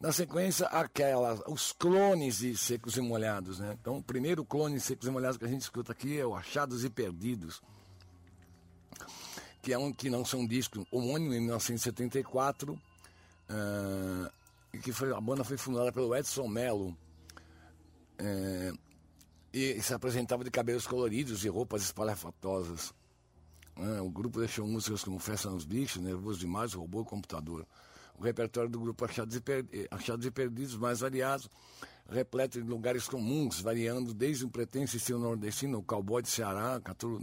Na 0.00 0.12
sequência, 0.12 0.66
aquela, 0.66 1.40
os 1.48 1.72
clones 1.72 2.38
de 2.38 2.56
Secos 2.56 2.96
e 2.96 3.00
Molhados, 3.00 3.58
né? 3.58 3.76
Então, 3.80 3.98
o 3.98 4.02
primeiro 4.02 4.44
clone 4.44 4.74
de 4.74 4.80
Secos 4.80 5.06
e 5.06 5.10
Molhados 5.10 5.38
que 5.38 5.44
a 5.44 5.48
gente 5.48 5.62
escuta 5.62 5.92
aqui 5.92 6.18
é 6.18 6.26
o 6.26 6.34
Achados 6.34 6.84
e 6.84 6.90
Perdidos, 6.90 7.62
que 9.62 9.72
é 9.72 9.78
um 9.78 9.92
que 9.92 10.10
não 10.10 10.24
são 10.24 10.40
um 10.40 10.46
disco 10.46 10.86
homônimo 10.90 11.32
em 11.32 11.40
1974, 11.40 12.74
uh, 12.74 14.30
e 14.74 14.78
que 14.78 14.92
foi, 14.92 15.10
a 15.10 15.20
banda 15.20 15.42
foi 15.42 15.56
fundada 15.56 15.90
pelo 15.90 16.14
Edson 16.14 16.48
Mello, 16.48 16.88
uh, 18.20 18.78
e 19.54 19.80
se 19.80 19.94
apresentava 19.94 20.42
de 20.42 20.50
cabelos 20.50 20.86
coloridos 20.86 21.44
e 21.44 21.48
roupas 21.48 21.82
espalhafatosas. 21.84 22.92
Uh, 23.76 24.02
o 24.02 24.10
grupo 24.10 24.38
deixou 24.38 24.66
músicas 24.66 25.02
como 25.02 25.18
Festa 25.18 25.48
nos 25.48 25.64
Bichos, 25.64 26.02
Nervoso 26.02 26.40
Demais, 26.40 26.74
Robô 26.74 27.02
e 27.02 27.04
Computador 27.04 27.66
o 28.18 28.22
repertório 28.22 28.70
do 28.70 28.80
grupo 28.80 29.04
Achados 29.04 29.36
e, 29.36 29.40
per... 29.40 29.66
Achados 29.90 30.26
e 30.26 30.30
Perdidos 30.30 30.76
mais 30.76 31.00
variado, 31.00 31.48
repleto 32.08 32.60
de 32.60 32.68
lugares 32.68 33.08
comuns, 33.08 33.60
variando 33.60 34.14
desde 34.14 34.44
um 34.44 34.48
pretenso 34.48 34.96
estilo 34.96 35.18
nordestino, 35.18 35.78
o 35.78 35.82
cowboy 35.82 36.22
de 36.22 36.28
Ceará, 36.28 36.80
Caturo, 36.82 37.20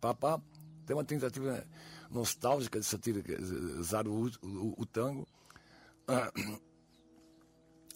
papá, 0.00 0.40
tem 0.86 0.96
uma 0.96 1.04
tentativa 1.04 1.64
nostálgica 2.10 2.80
de 2.80 2.86
satirizar 2.86 4.06
o, 4.08 4.26
o, 4.42 4.74
o 4.78 4.86
tango. 4.86 5.26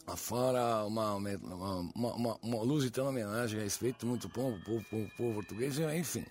Ah, 0.04 0.16
fora 0.16 0.84
uma, 0.84 1.14
uma, 1.14 1.30
uma, 1.94 2.38
uma 2.42 2.62
lusitana 2.62 3.10
homenagem 3.10 3.60
a 3.60 3.62
respeito 3.62 4.04
muito 4.04 4.28
povo, 4.28 4.58
povo, 4.64 4.84
povo, 4.90 5.10
povo 5.16 5.34
português, 5.34 5.78
enfim. 5.78 6.24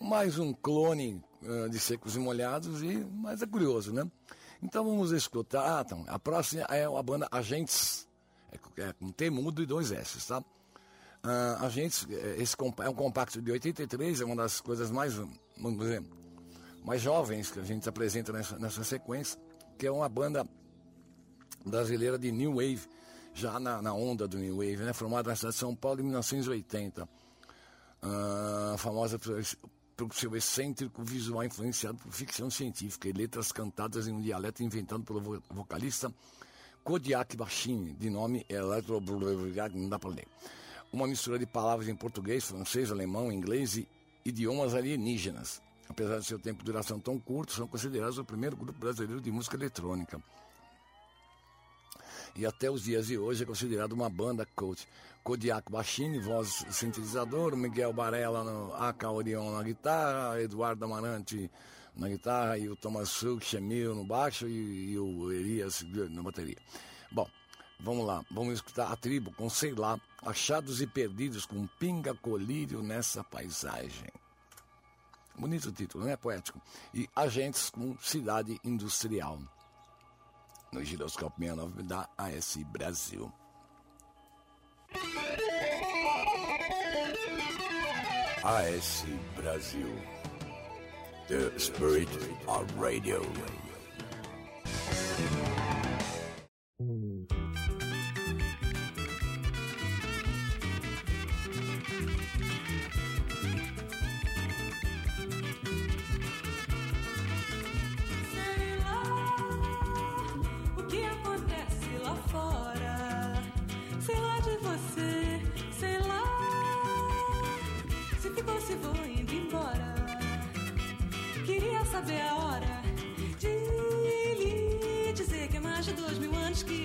Mais 0.00 0.38
um 0.38 0.52
clone 0.52 1.22
uh, 1.42 1.68
de 1.68 1.80
secos 1.80 2.14
e 2.14 2.20
molhados, 2.20 2.80
e, 2.82 3.04
mas 3.12 3.42
é 3.42 3.46
curioso, 3.46 3.92
né? 3.92 4.08
Então 4.62 4.84
vamos 4.84 5.10
escutar. 5.10 5.78
Ah, 5.78 5.82
então, 5.84 6.04
a 6.06 6.18
próxima 6.18 6.62
é 6.70 6.84
a 6.84 7.02
banda 7.02 7.26
Agentes, 7.30 8.08
é, 8.52 8.82
é 8.82 8.92
com 8.92 9.10
T 9.10 9.30
mudo 9.30 9.62
e 9.62 9.66
dois 9.66 9.90
S, 9.90 10.26
tá? 10.28 10.38
Uh, 10.38 11.64
Agentes, 11.64 12.06
é, 12.08 12.40
esse 12.40 12.54
é 12.78 12.88
um 12.88 12.94
compacto 12.94 13.42
de 13.42 13.50
83, 13.50 14.20
é 14.20 14.24
uma 14.24 14.36
das 14.36 14.60
coisas 14.60 14.92
mais, 14.92 15.14
vamos 15.58 15.78
dizer, 15.80 16.04
mais 16.84 17.02
jovens 17.02 17.50
que 17.50 17.58
a 17.58 17.64
gente 17.64 17.88
apresenta 17.88 18.32
nessa, 18.32 18.58
nessa 18.58 18.84
sequência, 18.84 19.40
que 19.76 19.86
é 19.88 19.90
uma 19.90 20.08
banda 20.08 20.46
brasileira 21.64 22.18
de 22.18 22.30
New 22.32 22.54
Wave, 22.54 22.82
já 23.34 23.58
na, 23.58 23.80
na 23.80 23.94
onda 23.94 24.28
do 24.28 24.38
New 24.38 24.56
Wave, 24.56 24.76
né? 24.76 24.92
Formada 24.92 25.30
na 25.30 25.36
cidade 25.36 25.54
de 25.54 25.60
São 25.60 25.74
Paulo 25.74 26.00
em 26.00 26.04
1980. 26.04 27.08
Uh, 28.02 28.76
famosa 28.78 29.18
pelo 29.96 30.12
seu 30.12 30.34
excêntrico 30.34 31.04
visual 31.04 31.44
influenciado 31.44 31.98
por 31.98 32.12
ficção 32.12 32.50
científica 32.50 33.08
e 33.08 33.12
letras 33.12 33.52
cantadas 33.52 34.08
em 34.08 34.12
um 34.12 34.20
dialeto 34.20 34.62
inventado 34.62 35.04
pelo 35.04 35.40
vocalista 35.48 36.12
Kodiak 36.82 37.36
Bachini, 37.36 37.92
de 37.92 38.10
nome 38.10 38.44
Electro... 38.48 39.00
não 39.00 39.88
dá 39.88 39.98
para 39.98 40.10
ler. 40.10 40.26
Uma 40.92 41.06
mistura 41.06 41.38
de 41.38 41.46
palavras 41.46 41.88
em 41.88 41.94
português, 41.94 42.44
francês, 42.44 42.90
alemão, 42.90 43.30
inglês 43.30 43.76
e 43.76 43.88
idiomas 44.24 44.74
alienígenas. 44.74 45.62
Apesar 45.88 46.18
de 46.18 46.26
seu 46.26 46.38
tempo 46.38 46.58
de 46.58 46.64
duração 46.64 46.98
tão 46.98 47.18
curto, 47.20 47.52
são 47.52 47.68
considerados 47.68 48.18
o 48.18 48.24
primeiro 48.24 48.56
grupo 48.56 48.78
brasileiro 48.78 49.20
de 49.20 49.30
música 49.30 49.56
eletrônica 49.56 50.20
e 52.34 52.46
até 52.46 52.70
os 52.70 52.84
dias 52.84 53.06
de 53.08 53.18
hoje 53.18 53.42
é 53.42 53.46
considerado 53.46 53.92
uma 53.92 54.08
banda 54.08 54.46
coach. 54.56 54.86
Kodiak 55.22 55.70
Bachini, 55.70 56.18
voz 56.18 56.64
sintetizador, 56.70 57.56
Miguel 57.56 57.92
Barella 57.92 58.42
no 58.42 58.74
acordeon 58.74 59.52
na 59.52 59.62
guitarra, 59.62 60.40
Eduardo 60.40 60.84
Amarante 60.84 61.50
na 61.94 62.08
guitarra 62.08 62.58
e 62.58 62.68
o 62.68 62.74
Thomas 62.74 63.10
Suk 63.10 63.44
Chemil 63.44 63.94
no 63.94 64.04
baixo 64.04 64.48
e, 64.48 64.92
e, 64.92 64.98
o 64.98 65.30
Elias 65.30 65.84
na 66.10 66.22
bateria. 66.22 66.56
Bom, 67.10 67.28
vamos 67.78 68.06
lá, 68.06 68.24
vamos 68.30 68.54
escutar 68.54 68.90
a 68.90 68.96
tribo 68.96 69.32
com 69.32 69.48
sei 69.48 69.74
lá, 69.74 70.00
achados 70.22 70.80
e 70.80 70.86
perdidos 70.86 71.46
com 71.46 71.66
pinga 71.78 72.14
colírio 72.14 72.82
nessa 72.82 73.22
paisagem. 73.22 74.10
Bonito 75.38 75.70
título, 75.70 76.04
né? 76.04 76.16
Poético. 76.16 76.60
E 76.92 77.08
agentes 77.14 77.70
com 77.70 77.96
cidade 77.98 78.60
industrial 78.64 79.38
no 80.72 80.82
Giroscópio 80.82 81.54
69 81.54 81.82
da 81.82 82.08
AS 82.16 82.58
Brasil. 82.72 83.32
AS 88.42 89.04
Brasil. 89.36 89.88
The 91.28 91.52
Spirit 91.58 92.08
of 92.48 92.66
Radio. 92.78 93.22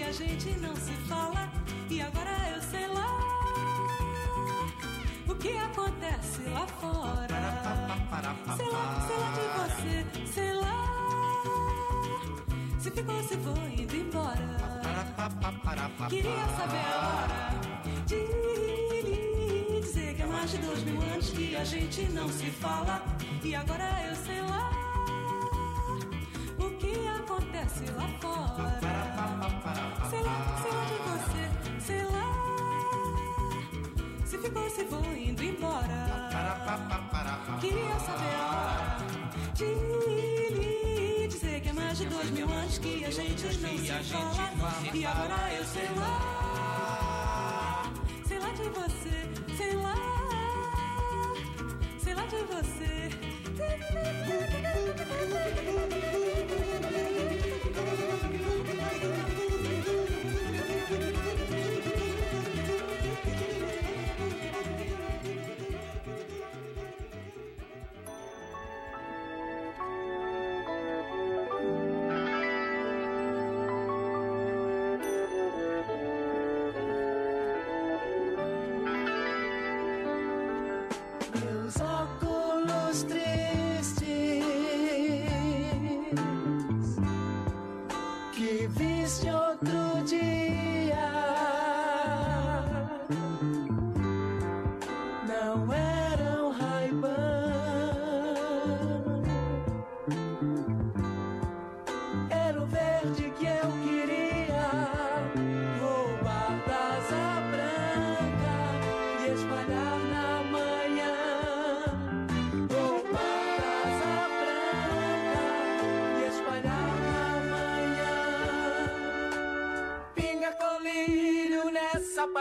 a 0.07 0.11
gente 0.11 0.49
não 0.61 0.73
se 0.73 0.93
fala 1.09 1.51
e 1.89 2.01
agora 2.01 2.31
eu 2.55 2.61
sei 2.61 2.87
lá 2.87 3.07
o 5.27 5.35
que 5.35 5.57
acontece 5.57 6.43
lá 6.49 6.65
fora. 6.65 7.27
Sei 8.55 8.69
lá, 8.69 9.05
sei 9.05 9.17
lá 9.17 9.31
de 9.35 9.47
você, 9.59 10.05
sei 10.25 10.53
lá 10.53 10.77
se 12.79 12.91
ficou, 12.91 13.21
se 13.21 13.37
foi, 13.37 13.81
indo 13.81 13.95
embora. 13.97 14.57
Queria 16.07 16.47
saber 16.57 16.85
agora 16.95 17.49
de 18.05 19.81
dizer 19.81 20.15
que 20.15 20.21
há 20.21 20.27
mais 20.27 20.51
de 20.51 20.57
dois 20.59 20.83
mil 20.83 21.01
anos 21.01 21.29
que 21.31 21.53
a 21.53 21.65
gente 21.65 22.03
não 22.13 22.29
se 22.29 22.45
fala 22.45 23.03
e 23.43 23.53
agora 23.53 24.05
eu 24.07 24.15
sei 24.15 24.41
lá 24.41 24.86
que 26.79 27.07
acontece 27.07 27.85
lá 27.91 28.07
fora. 28.19 28.79
Sei 30.09 30.21
lá, 30.21 30.57
sei 30.61 30.71
lá 30.71 30.83
de 30.85 30.97
você, 31.09 31.43
sei 31.79 32.03
lá. 32.03 32.27
Se 34.25 34.37
ficou, 34.37 34.69
se 34.69 34.83
vou 34.83 35.03
indo 35.15 35.43
embora. 35.43 36.29
Queria 37.59 37.99
saber 37.99 38.35
a 38.35 38.47
hora 38.49 38.97
de 39.53 39.65
lhe 39.65 41.27
dizer 41.27 41.61
que 41.61 41.69
é 41.69 41.73
mais 41.73 41.97
de 41.97 42.05
dois 42.05 42.29
mil 42.31 42.49
anos 42.49 42.77
que 42.77 43.05
a 43.05 43.11
gente 43.11 43.45
não 43.45 43.77
se 43.77 44.03
fala. 44.03 44.51
E 44.93 45.05
agora 45.05 45.53
eu 45.53 45.65
sei 45.65 45.89
lá, 45.97 47.83
sei 48.25 48.39
lá 48.39 48.49
de 48.51 48.69
você, 48.69 49.55
sei 49.57 49.73
lá 49.75 50.26
sei 52.07 52.15
lá 52.15 52.25
de 52.25 52.37
você. 52.37 52.77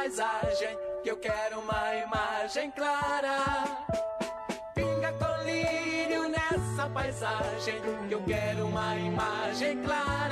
paisagem, 0.07 0.79
que 1.03 1.11
eu 1.11 1.17
quero 1.17 1.59
uma 1.59 1.97
imagem 1.97 2.71
clara. 2.71 3.65
Pinga 4.73 5.13
colírio 5.15 6.29
nessa 6.29 6.89
paisagem, 6.91 7.81
que 8.09 8.15
eu 8.15 8.23
quero 8.23 8.67
uma 8.69 8.95
imagem 8.95 9.83
clara. 9.83 10.26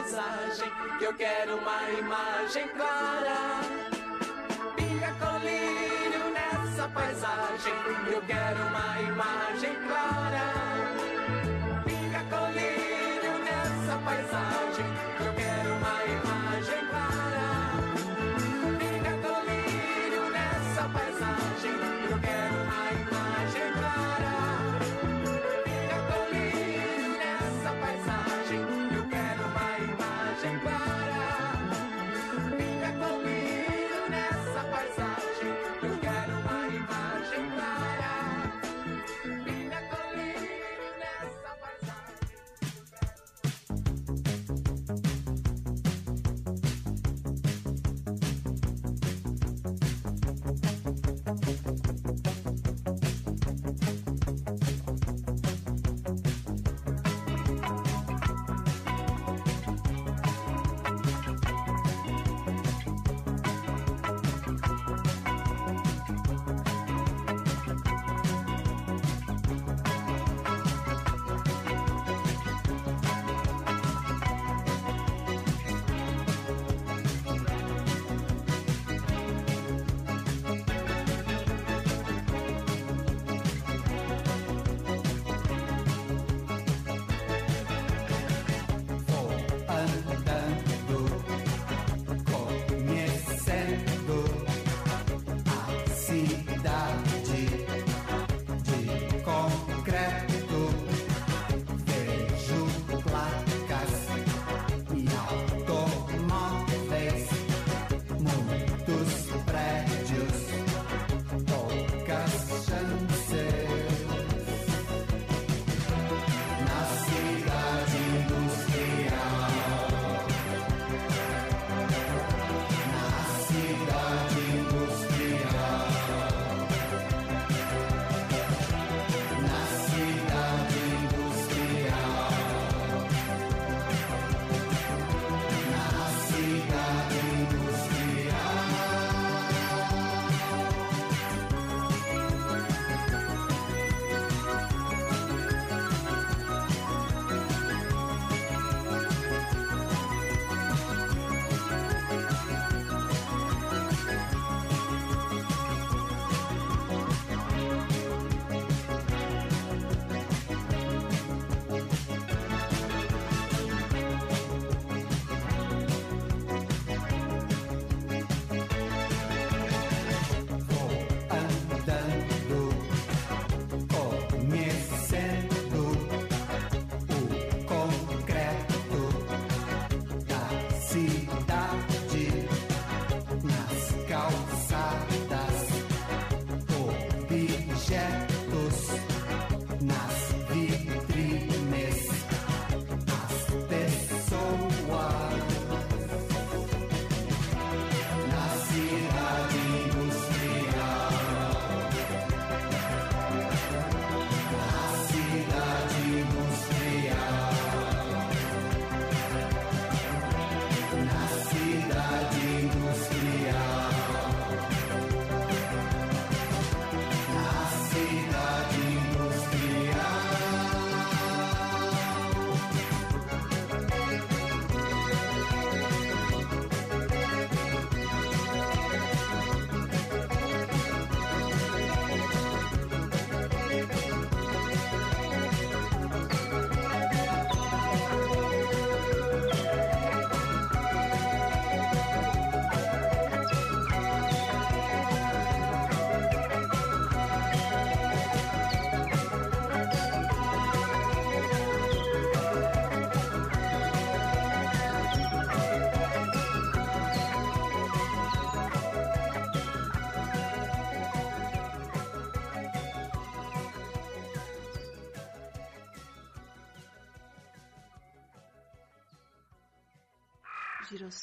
paisagem, 0.00 0.70
que 0.98 1.04
eu 1.04 1.14
quero 1.14 1.56
uma 1.56 1.90
imagem 1.90 2.68
clara. 2.68 3.60
Pinga 4.76 5.14
colírio 5.20 6.30
nessa 6.32 6.88
paisagem, 6.88 7.72
eu 8.10 8.22
quero 8.22 8.66
uma 8.66 9.00
imagem 9.02 9.74
clara. 9.86 10.59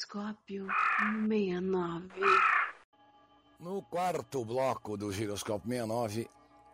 Giroscópio 0.08 0.66
69. 1.28 2.08
No 3.60 3.82
quarto 3.82 4.44
bloco 4.44 4.96
do 4.96 5.12
Giroscópio 5.12 5.68
69, 5.68 6.28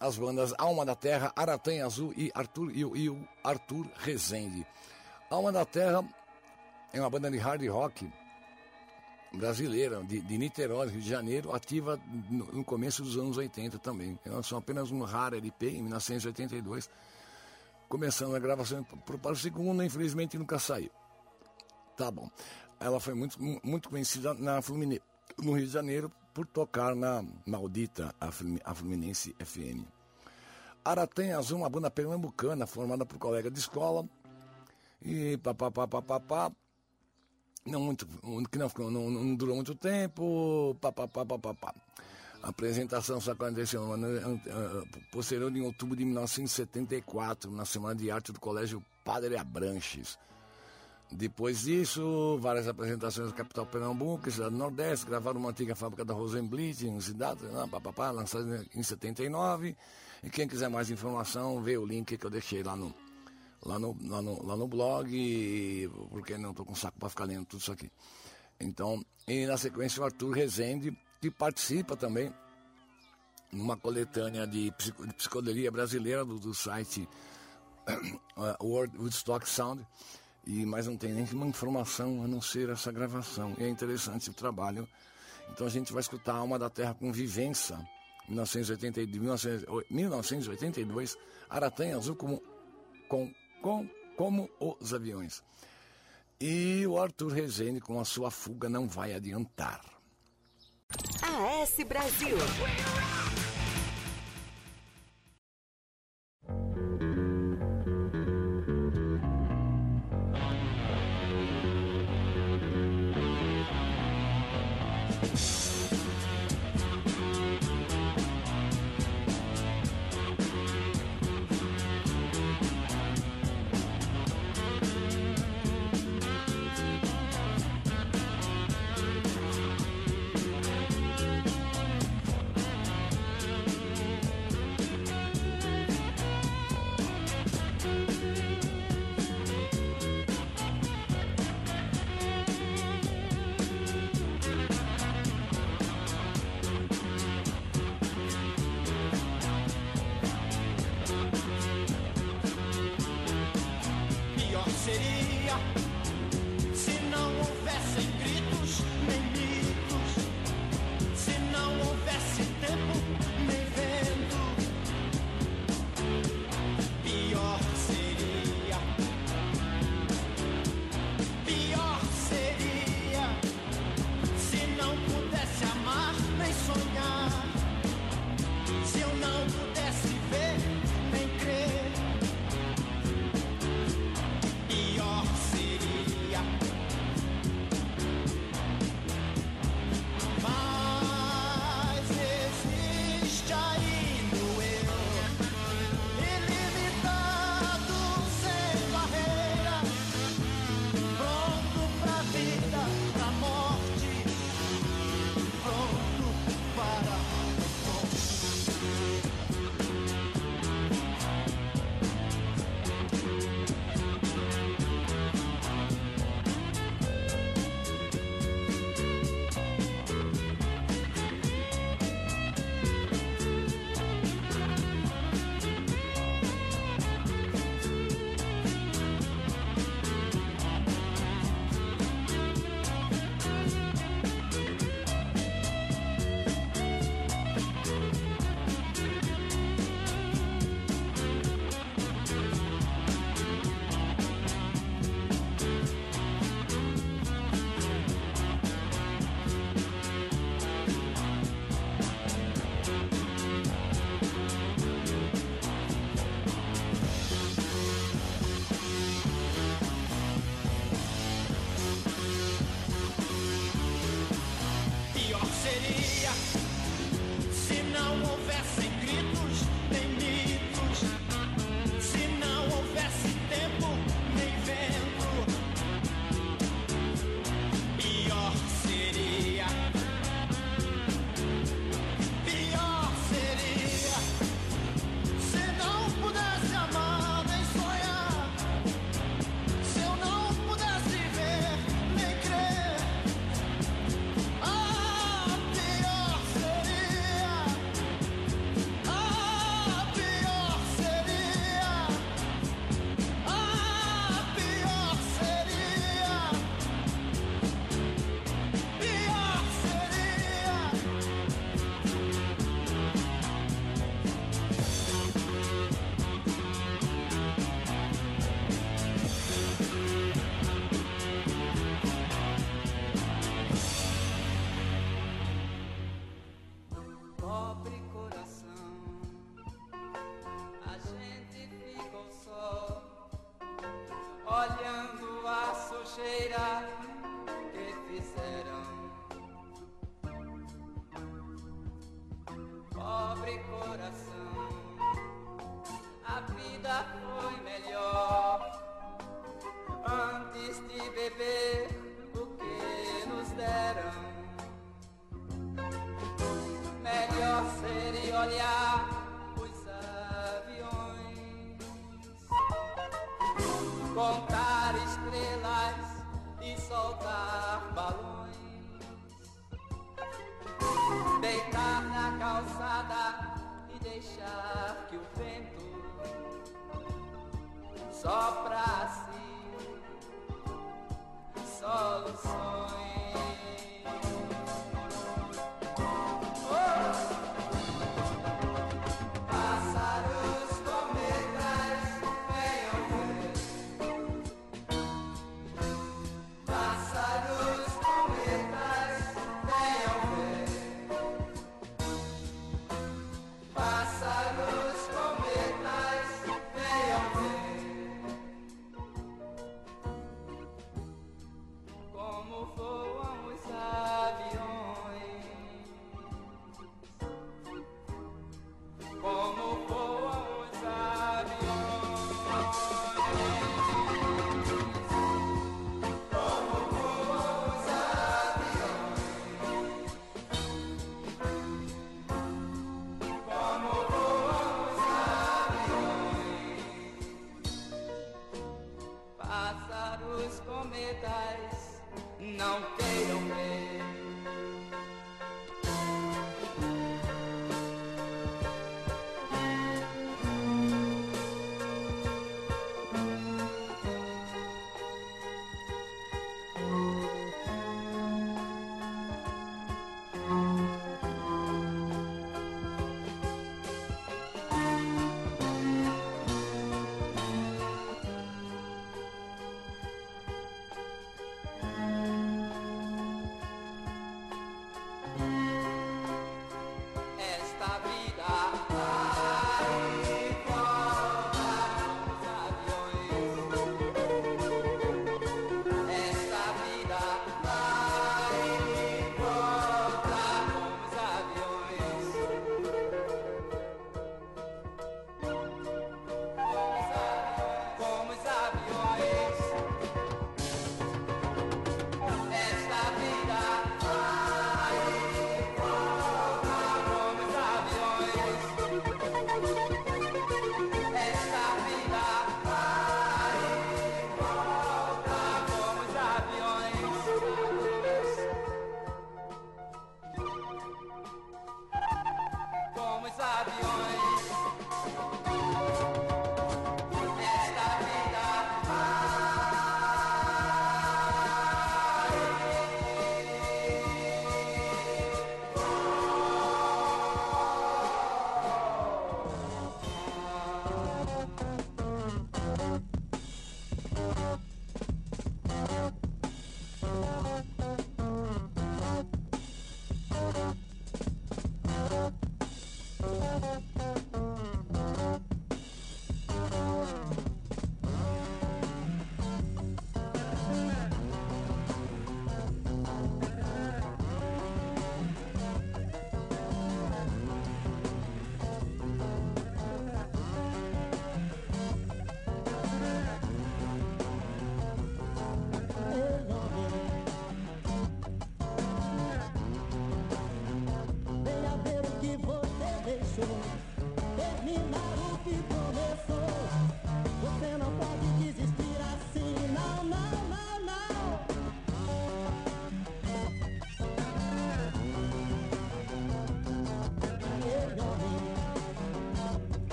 as 0.00 0.16
bandas 0.16 0.54
Alma 0.56 0.86
da 0.86 0.94
Terra, 0.94 1.32
Aratanha 1.36 1.84
Azul 1.84 2.14
e 2.16 2.30
Arthur, 2.34 2.70
e, 2.74 3.08
o 3.08 3.28
Arthur 3.44 3.86
Rezende. 3.96 4.66
Alma 5.30 5.52
da 5.52 5.64
Terra 5.66 6.02
é 6.92 7.00
uma 7.00 7.10
banda 7.10 7.30
de 7.30 7.36
hard 7.36 7.66
rock 7.68 8.10
brasileira, 9.32 10.02
de, 10.04 10.20
de 10.20 10.38
Niterói, 10.38 10.88
Rio 10.88 11.02
de 11.02 11.08
Janeiro, 11.08 11.54
ativa 11.54 12.00
no, 12.30 12.46
no, 12.46 12.64
começo 12.64 13.02
dos 13.02 13.18
anos 13.18 13.36
80 13.36 13.78
também. 13.78 14.18
Elas 14.24 14.46
são 14.46 14.56
apenas 14.56 14.90
um 14.90 15.02
raro 15.02 15.36
LP 15.36 15.68
em 15.68 15.82
1982, 15.82 16.88
começando 17.88 18.34
a 18.34 18.38
gravação 18.38 18.82
para 18.84 19.32
o 19.32 19.36
segundo, 19.36 19.82
infelizmente 19.82 20.38
nunca 20.38 20.58
saiu. 20.58 20.90
Tá 21.94 22.10
bom. 22.10 22.30
Ela 22.80 23.00
foi 23.00 23.14
muito, 23.14 23.38
muito 23.62 23.88
conhecida 23.88 24.34
na 24.34 24.62
Fluminense, 24.62 25.02
no 25.38 25.52
Rio 25.52 25.66
de 25.66 25.72
Janeiro 25.72 26.12
por 26.32 26.46
tocar 26.46 26.94
na 26.94 27.24
maldita 27.46 28.14
a 28.20 28.30
Fluminense 28.74 29.34
FM. 29.44 29.84
Aratanha 30.84 31.38
Azul, 31.38 31.58
uma 31.58 31.68
banda 31.68 31.90
pernambucana 31.90 32.66
formada 32.66 33.04
por 33.04 33.18
colega 33.18 33.50
de 33.50 33.58
escola. 33.58 34.08
E 35.02 35.36
papapá, 35.38 36.52
não 37.66 37.80
muito, 37.80 38.06
que 38.50 38.58
não, 38.58 38.90
não, 38.90 39.10
não 39.10 39.34
durou 39.34 39.54
muito 39.56 39.74
tempo, 39.74 40.76
papapá. 40.80 41.74
A 42.42 42.48
apresentação 42.48 43.20
só 43.20 43.32
aconteceu 43.32 43.84
no 43.84 43.92
ano 43.92 44.40
posterior 45.10 45.54
em 45.54 45.60
outubro 45.60 45.96
de 45.96 46.04
1974, 46.04 47.50
na 47.50 47.64
Semana 47.64 47.96
de 47.96 48.10
Arte 48.10 48.32
do 48.32 48.40
Colégio 48.40 48.84
Padre 49.04 49.36
Abranches. 49.36 50.18
Depois 51.10 51.62
disso, 51.62 52.38
várias 52.38 52.68
apresentações 52.68 53.28
na 53.28 53.34
capital 53.34 53.64
Pernambuco, 53.64 54.30
cidade 54.30 54.50
do 54.50 54.58
Nordeste, 54.58 55.06
gravaram 55.06 55.40
uma 55.40 55.50
antiga 55.50 55.74
fábrica 55.74 56.04
da 56.04 56.12
Rosenblit, 56.12 56.86
em 56.86 57.00
cidade, 57.00 57.42
né, 57.44 57.66
papapá, 57.70 58.10
lançada 58.10 58.66
em 58.74 58.82
79. 58.82 59.74
E 60.22 60.28
quem 60.28 60.46
quiser 60.46 60.68
mais 60.68 60.90
informação, 60.90 61.62
vê 61.62 61.78
o 61.78 61.86
link 61.86 62.18
que 62.18 62.24
eu 62.26 62.30
deixei 62.30 62.62
lá 62.62 62.76
no, 62.76 62.94
lá 63.64 63.78
no, 63.78 63.96
lá 64.06 64.20
no, 64.20 64.46
lá 64.46 64.56
no 64.56 64.68
blog, 64.68 65.90
porque 66.10 66.36
não 66.36 66.50
estou 66.50 66.66
com 66.66 66.74
saco 66.74 66.98
para 66.98 67.08
ficar 67.08 67.24
lendo 67.24 67.46
tudo 67.46 67.60
isso 67.60 67.72
aqui. 67.72 67.90
Então, 68.60 69.02
e 69.26 69.46
na 69.46 69.56
sequência 69.56 70.02
o 70.02 70.04
Arthur 70.04 70.32
Rezende, 70.32 70.94
que 71.20 71.30
participa 71.30 71.96
também 71.96 72.32
numa 73.50 73.78
coletânea 73.78 74.46
de, 74.46 74.70
psico, 74.72 75.06
de 75.06 75.14
psicodelia 75.14 75.70
brasileira 75.70 76.22
do, 76.22 76.38
do 76.38 76.52
site 76.52 77.08
uh, 78.36 78.56
World 78.62 78.96
Woodstock 78.98 79.48
Sound 79.48 79.86
e 80.48 80.64
mas 80.64 80.86
não 80.86 80.96
tem 80.96 81.12
nenhuma 81.12 81.46
informação 81.46 82.24
a 82.24 82.26
não 82.26 82.40
ser 82.40 82.70
essa 82.70 82.90
gravação. 82.90 83.54
E 83.58 83.64
é 83.64 83.68
interessante 83.68 84.30
o 84.30 84.32
trabalho. 84.32 84.88
Então 85.50 85.66
a 85.66 85.70
gente 85.70 85.92
vai 85.92 86.00
escutar 86.00 86.36
Alma 86.36 86.58
da 86.58 86.70
Terra 86.70 86.94
com 86.94 87.12
Vivência, 87.12 87.78
1982, 88.28 89.66
1982 89.90 91.16
Aratanha 91.50 91.96
Azul 91.98 92.16
como, 92.16 92.42
com, 93.08 93.30
com, 93.60 93.88
como 94.16 94.48
os 94.58 94.94
aviões. 94.94 95.42
E 96.40 96.86
o 96.86 96.98
Arthur 96.98 97.32
Rezende 97.32 97.80
com 97.80 98.00
a 98.00 98.04
sua 98.04 98.30
fuga 98.30 98.70
não 98.70 98.88
vai 98.88 99.12
adiantar. 99.12 99.82
AS 101.22 101.84
Brasil. 101.86 102.38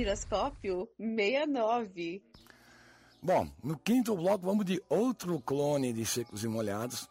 Giroscópio 0.00 0.88
69. 0.98 2.22
Bom, 3.22 3.50
no 3.62 3.78
quinto 3.78 4.16
bloco 4.16 4.46
vamos 4.46 4.64
de 4.64 4.82
outro 4.88 5.38
clone 5.42 5.92
de 5.92 6.06
Secos 6.06 6.42
e 6.42 6.48
Molhados. 6.48 7.06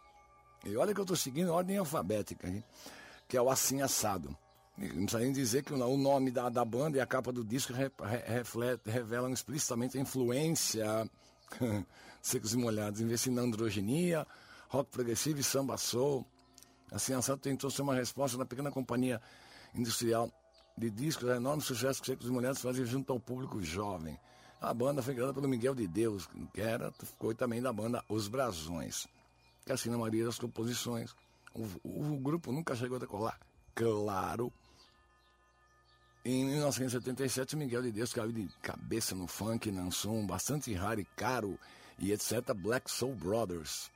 E 0.64 0.76
olha 0.76 0.92
que 0.92 0.98
eu 0.98 1.04
estou 1.04 1.16
seguindo 1.16 1.52
a 1.52 1.54
ordem 1.54 1.76
alfabética, 1.76 2.48
hein? 2.48 2.64
que 3.28 3.36
é 3.36 3.40
o 3.40 3.48
Assim 3.48 3.80
Assado. 3.80 4.36
Não 4.76 5.04
precisa 5.04 5.20
nem 5.20 5.32
dizer 5.32 5.62
que 5.62 5.72
o 5.72 5.96
nome 5.96 6.32
da, 6.32 6.48
da 6.48 6.64
banda 6.64 6.98
e 6.98 7.00
a 7.00 7.06
capa 7.06 7.30
do 7.30 7.44
disco 7.44 7.72
re, 7.72 7.92
re, 8.02 8.16
reflete, 8.26 8.90
revelam 8.90 9.32
explicitamente 9.32 9.96
a 9.96 10.00
influência 10.00 11.08
Secos 12.20 12.54
e 12.54 12.56
Molhados, 12.56 13.00
investindo 13.00 13.36
na 13.36 13.42
androgenia, 13.42 14.26
rock 14.68 14.90
progressivo 14.90 15.38
e 15.38 15.44
samba 15.44 15.76
soul. 15.76 16.26
Assim 16.90 17.14
Assado 17.14 17.40
tentou 17.40 17.70
ser 17.70 17.82
uma 17.82 17.94
resposta 17.94 18.36
da 18.36 18.44
pequena 18.44 18.72
companhia 18.72 19.22
industrial 19.76 20.28
de 20.76 20.90
discos 20.90 21.28
a 21.28 21.36
enorme 21.36 21.62
sucesso 21.62 22.00
que 22.00 22.06
Secos 22.06 22.28
e 22.28 22.30
Molhados 22.30 22.62
fazia 22.62 22.84
junto 22.84 23.12
ao 23.12 23.20
público 23.20 23.62
jovem. 23.62 24.18
A 24.60 24.74
banda 24.74 25.02
foi 25.02 25.14
criada 25.14 25.32
pelo 25.32 25.48
Miguel 25.48 25.74
de 25.74 25.86
Deus, 25.86 26.28
que 26.52 26.60
era, 26.60 26.92
foi 27.18 27.34
também 27.34 27.62
da 27.62 27.72
banda 27.72 28.04
Os 28.08 28.28
Brasões, 28.28 29.06
que 29.64 29.72
assina 29.72 29.94
a 29.94 29.98
maioria 29.98 30.26
das 30.26 30.38
composições. 30.38 31.14
O, 31.54 31.62
o, 31.82 32.14
o 32.14 32.18
grupo 32.18 32.52
nunca 32.52 32.76
chegou 32.76 32.96
a 32.96 33.00
decolar, 33.00 33.38
claro. 33.74 34.52
Em 36.22 36.44
1977, 36.44 37.56
Miguel 37.56 37.82
de 37.82 37.92
Deus 37.92 38.12
caiu 38.12 38.30
de 38.30 38.46
cabeça 38.60 39.14
no 39.14 39.26
funk, 39.26 39.70
lançou 39.70 40.14
um 40.14 40.26
bastante 40.26 40.72
raro 40.74 41.00
e 41.00 41.04
caro 41.16 41.58
e 41.98 42.12
etc. 42.12 42.52
Black 42.54 42.90
Soul 42.90 43.14
Brothers. 43.14 43.90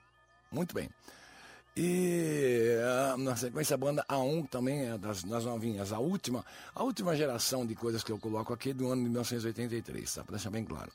Muito 0.51 0.75
bem. 0.75 0.89
E 1.77 2.77
uh, 2.79 3.17
na 3.19 3.35
sequência 3.35 3.75
a 3.75 3.77
banda 3.77 4.05
A1 4.09 4.49
também 4.49 4.87
é 4.87 4.97
das, 4.99 5.25
das 5.25 5.45
novinhas. 5.45 5.93
A 5.93 5.99
última, 5.99 6.45
a 6.73 6.85
última 6.85 7.17
geração 7.17 7.67
de 7.67 7.75
coisas 7.75 8.05
que 8.05 8.13
eu 8.13 8.19
coloco 8.19 8.53
aqui 8.53 8.71
é 8.71 8.75
do 8.75 8.87
ano 8.91 9.03
de 9.03 9.09
1983, 9.09 10.15
tá? 10.15 10.23
Para 10.23 10.37
deixar 10.37 10.51
bem 10.51 10.65
claro. 10.65 10.93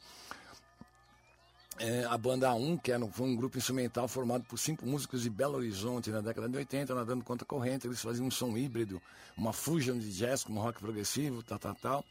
É, 1.79 2.05
a 2.05 2.17
banda 2.17 2.49
A1, 2.49 2.81
que 2.81 2.91
era, 2.91 3.05
foi 3.07 3.27
um 3.27 3.35
grupo 3.35 3.57
instrumental 3.57 4.07
formado 4.07 4.43
por 4.43 4.57
cinco 4.57 4.85
músicos 4.85 5.21
de 5.23 5.29
Belo 5.29 5.57
Horizonte 5.57 6.11
na 6.11 6.19
década 6.19 6.47
de 6.47 6.57
80, 6.57 6.93
nadando 6.93 7.23
contra 7.23 7.45
a 7.45 7.47
corrente, 7.47 7.87
eles 7.87 8.01
faziam 8.01 8.27
um 8.27 8.31
som 8.31 8.57
híbrido, 8.57 9.01
uma 9.37 9.53
fusion 9.53 9.97
de 9.97 10.11
jazz 10.11 10.43
com 10.43 10.53
rock 10.53 10.79
progressivo, 10.79 11.41
tal, 11.41 11.57
tal, 11.57 11.75
tal, 11.75 12.05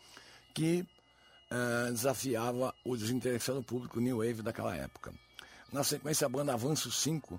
que 0.55 0.87
uh, 1.51 1.93
desafiava 1.93 2.75
o 2.83 2.97
desinteressado 2.97 3.63
público 3.63 4.01
New 4.01 4.19
Wave 4.19 4.41
daquela 4.41 4.75
época. 4.75 5.13
Na 5.71 5.85
sequência, 5.85 6.27
a 6.27 6.31
banda 6.31 6.55
Avanço 6.55 6.91
5, 6.91 7.39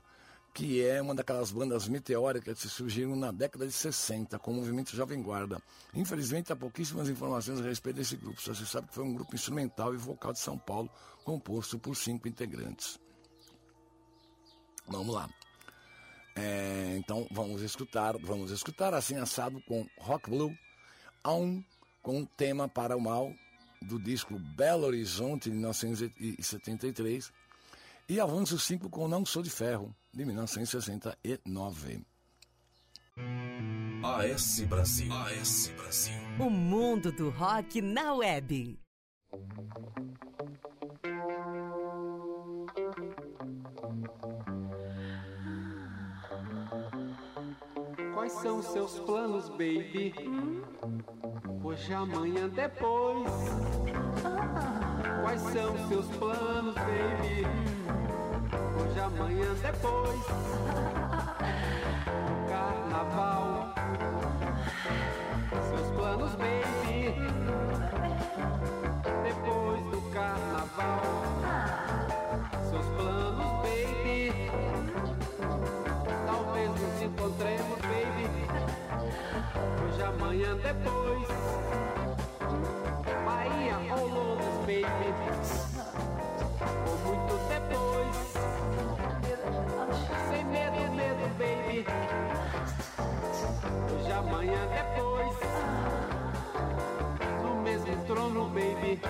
que 0.54 0.86
é 0.86 1.02
uma 1.02 1.16
daquelas 1.16 1.52
bandas 1.52 1.88
meteóricas 1.88 2.62
que 2.62 2.68
surgiram 2.68 3.16
na 3.16 3.32
década 3.32 3.66
de 3.66 3.74
60 3.74 4.38
com 4.40 4.52
o 4.52 4.56
movimento 4.56 4.96
Jovem 4.96 5.22
Guarda. 5.22 5.62
Infelizmente, 5.94 6.52
há 6.52 6.56
pouquíssimas 6.56 7.10
informações 7.10 7.60
a 7.60 7.64
respeito 7.64 7.98
desse 7.98 8.16
grupo, 8.16 8.42
só 8.42 8.54
se 8.54 8.66
sabe 8.66 8.88
que 8.88 8.96
foi 8.96 9.04
um 9.04 9.14
grupo 9.14 9.36
instrumental 9.36 9.94
e 9.94 9.98
vocal 9.98 10.34
de 10.34 10.40
São 10.40 10.58
Paulo, 10.58 10.90
composto 11.24 11.78
por 11.78 11.96
cinco 11.96 12.28
integrantes. 12.28 13.00
Vamos 14.88 15.14
lá. 15.14 15.30
É, 16.36 16.96
então 16.98 17.28
vamos 17.32 17.62
escutar, 17.62 18.18
vamos 18.18 18.52
escutar 18.52 18.94
assim 18.94 19.18
assado 19.18 19.62
com 19.68 19.86
Rock 20.00 20.30
Blue, 20.30 20.56
um 21.26 21.64
com 22.02 22.26
tema 22.26 22.68
para 22.68 22.96
o 22.96 23.02
mal 23.02 23.34
do 23.82 24.00
disco 24.00 24.40
Belo 24.40 24.88
Horizonte 24.88 25.50
de 25.50 25.56
1973 25.56 27.32
e 28.10 28.20
Avanço 28.20 28.58
5 28.58 28.90
com 28.90 29.08
Não 29.08 29.24
Sou 29.24 29.44
de 29.44 29.52
Ferro 29.52 29.96
de 30.12 30.26
1969. 30.26 32.04
AS 34.04 34.62
Brasil. 34.62 35.14
AS 35.14 35.72
Brasil. 35.78 36.16
O 36.40 36.50
mundo 36.50 37.12
do 37.12 37.30
rock 37.30 37.80
na 37.84 38.16
web. 38.16 38.80
Quais 48.16 48.34
são 48.34 48.64
seus 48.64 49.00
planos, 49.00 49.50
baby? 49.50 50.14
Hoje, 51.64 51.94
amanhã, 51.94 52.50
depois. 52.50 53.30
Quais 55.22 55.42
são 55.42 55.88
seus 55.90 56.08
planos, 56.18 56.74
baby? 56.74 57.99
Hoje, 58.90 59.00
amanhã, 59.02 59.54
depois. 59.62 60.26
Carnaval. 62.50 63.74
Seus 65.70 65.92
planos, 65.92 66.34
baby. 66.36 67.14
Depois 69.24 69.84
do 69.92 70.02
carnaval. 70.12 71.02
Seus 72.68 72.86
planos, 72.88 73.62
baby. 73.62 74.50
Talvez 76.26 76.70
nos 76.70 77.02
encontremos, 77.04 77.80
baby. 77.82 78.28
Hoje, 79.86 80.02
amanhã, 80.02 80.56
depois. 80.58 81.28
Bahia 83.24 83.78
ou 83.96 84.08
Londres, 84.08 84.58
baby. 84.66 85.69
Amanhã, 94.40 94.68
depois. 94.68 95.36
No 97.44 97.62
mesmo 97.62 98.06
trono, 98.06 98.46
baby. 98.50 99.02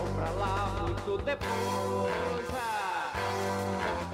Ou 0.00 0.06
pra 0.14 0.30
lá, 0.30 0.72
muito 0.82 1.18
depois. 1.18 2.48
Ah. 2.54 4.13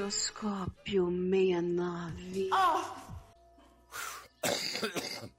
Giroscópio 0.00 1.10
69. 1.10 2.48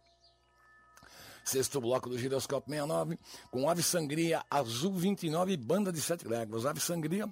Sexto 1.43 1.81
bloco 1.81 2.07
do 2.07 2.15
Giroscópio 2.19 2.69
69, 2.69 3.17
com 3.49 3.67
Ave 3.67 3.81
Sangria, 3.81 4.45
Azul 4.47 4.93
29 4.93 5.53
e 5.53 5.57
Banda 5.57 5.91
de 5.91 5.99
Sete 5.99 6.27
Léguas. 6.27 6.67
Ave 6.67 6.79
Sangria 6.79 7.27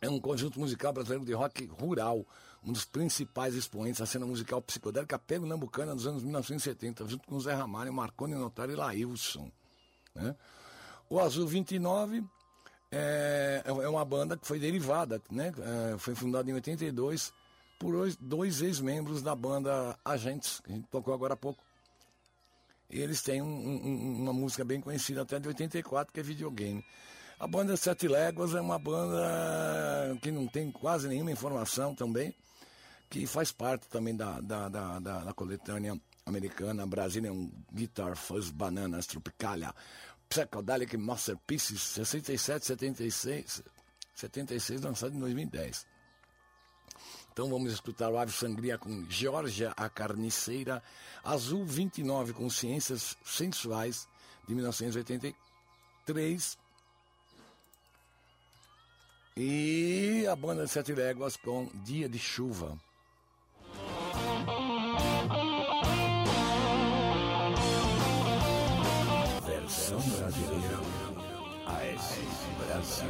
é 0.00 0.10
um 0.10 0.18
conjunto 0.18 0.58
musical 0.58 0.92
brasileiro 0.92 1.24
de 1.24 1.34
rock 1.34 1.66
rural, 1.66 2.26
um 2.64 2.72
dos 2.72 2.84
principais 2.84 3.54
expoentes 3.54 4.00
da 4.00 4.06
cena 4.06 4.26
musical 4.26 4.60
psicodélica 4.60 5.20
pernambucana 5.20 5.94
dos 5.94 6.08
anos 6.08 6.24
1970, 6.24 7.06
junto 7.06 7.28
com 7.28 7.38
Zé 7.38 7.54
Ramalho, 7.54 7.92
Marconi 7.92 8.34
Notário 8.34 8.72
e 8.72 8.76
Laílson. 8.76 9.52
Né? 10.16 10.34
O 11.08 11.20
Azul 11.20 11.46
29 11.46 12.24
é, 12.90 13.62
é 13.64 13.88
uma 13.88 14.04
banda 14.04 14.36
que 14.36 14.46
foi 14.46 14.58
derivada, 14.58 15.20
né? 15.30 15.52
É, 15.94 15.98
foi 15.98 16.14
fundada 16.14 16.50
em 16.50 16.54
82 16.54 17.32
por 17.78 17.94
dois 18.20 18.60
ex-membros 18.60 19.22
da 19.22 19.34
banda 19.34 19.96
Agentes, 20.04 20.60
que 20.60 20.72
a 20.72 20.74
gente 20.74 20.88
tocou 20.88 21.14
agora 21.14 21.34
há 21.34 21.36
pouco. 21.36 21.62
E 22.90 22.98
eles 23.00 23.22
têm 23.22 23.42
um, 23.42 23.46
um, 23.46 24.22
uma 24.22 24.32
música 24.32 24.64
bem 24.64 24.80
conhecida 24.80 25.22
até 25.22 25.38
de 25.38 25.46
84, 25.46 26.12
que 26.12 26.20
é 26.20 26.22
videogame. 26.22 26.84
A 27.38 27.46
banda 27.46 27.76
Sete 27.76 28.08
Léguas 28.08 28.54
é 28.54 28.60
uma 28.60 28.78
banda 28.78 30.18
que 30.20 30.30
não 30.30 30.48
tem 30.48 30.72
quase 30.72 31.06
nenhuma 31.06 31.30
informação 31.30 31.94
também, 31.94 32.34
que 33.08 33.26
faz 33.26 33.52
parte 33.52 33.86
também 33.88 34.16
da, 34.16 34.40
da, 34.40 34.68
da, 34.68 34.98
da, 34.98 35.24
da 35.24 35.32
coletânea 35.32 36.00
americana 36.26 36.86
Brazilian 36.86 37.48
Guitar 37.72 38.16
Fuzz 38.16 38.50
Bananas 38.50 39.06
Tropicalia 39.06 39.72
Psychedelic 40.28 40.96
Masterpieces 40.96 41.80
67, 41.80 42.66
76, 42.66 43.62
76 44.14 44.82
lançado 44.82 45.14
em 45.14 45.20
2010. 45.20 45.86
Então 47.32 47.48
vamos 47.48 47.72
escutar 47.72 48.10
o 48.10 48.18
Ave 48.18 48.32
Sangria 48.32 48.76
com 48.76 49.08
Georgia 49.08 49.72
a 49.76 49.88
Carniceira, 49.88 50.82
Azul 51.22 51.64
29 51.64 52.32
com 52.32 52.50
Ciências 52.50 53.16
Sensuais 53.24 54.08
de 54.46 54.54
1983 54.54 56.58
e 59.36 60.26
a 60.26 60.34
banda 60.34 60.66
Sete 60.66 60.92
Léguas 60.92 61.36
com 61.36 61.70
Dia 61.84 62.08
de 62.08 62.18
Chuva. 62.18 62.76
Versão 69.88 70.18
brasileira 70.18 70.80
AS 71.66 72.18
Brasil. 72.66 73.08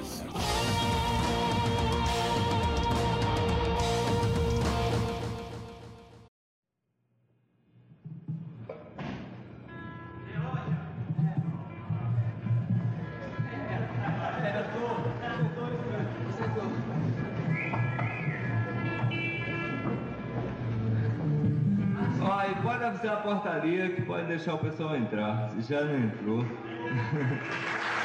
Ó, 22.20 22.42
e 22.44 22.54
pode 22.62 22.84
avisar 22.84 23.14
a 23.14 23.16
portaria 23.16 23.90
que 23.90 24.02
pode 24.02 24.26
deixar 24.28 24.54
o 24.54 24.58
pessoal 24.58 24.96
entrar, 24.96 25.50
se 25.50 25.62
já 25.62 25.84
não 25.84 25.98
entrou. 25.98 26.67
Thank 26.78 27.12
you. 27.12 27.97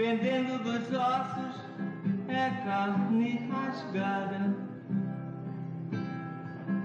Pendendo 0.00 0.56
dos 0.64 0.90
ossos, 0.94 1.60
é 2.28 2.48
carne 2.64 3.46
rasgada. 3.52 4.56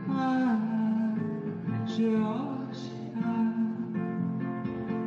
Ah, 0.09 1.15
Geórgia, 1.85 2.91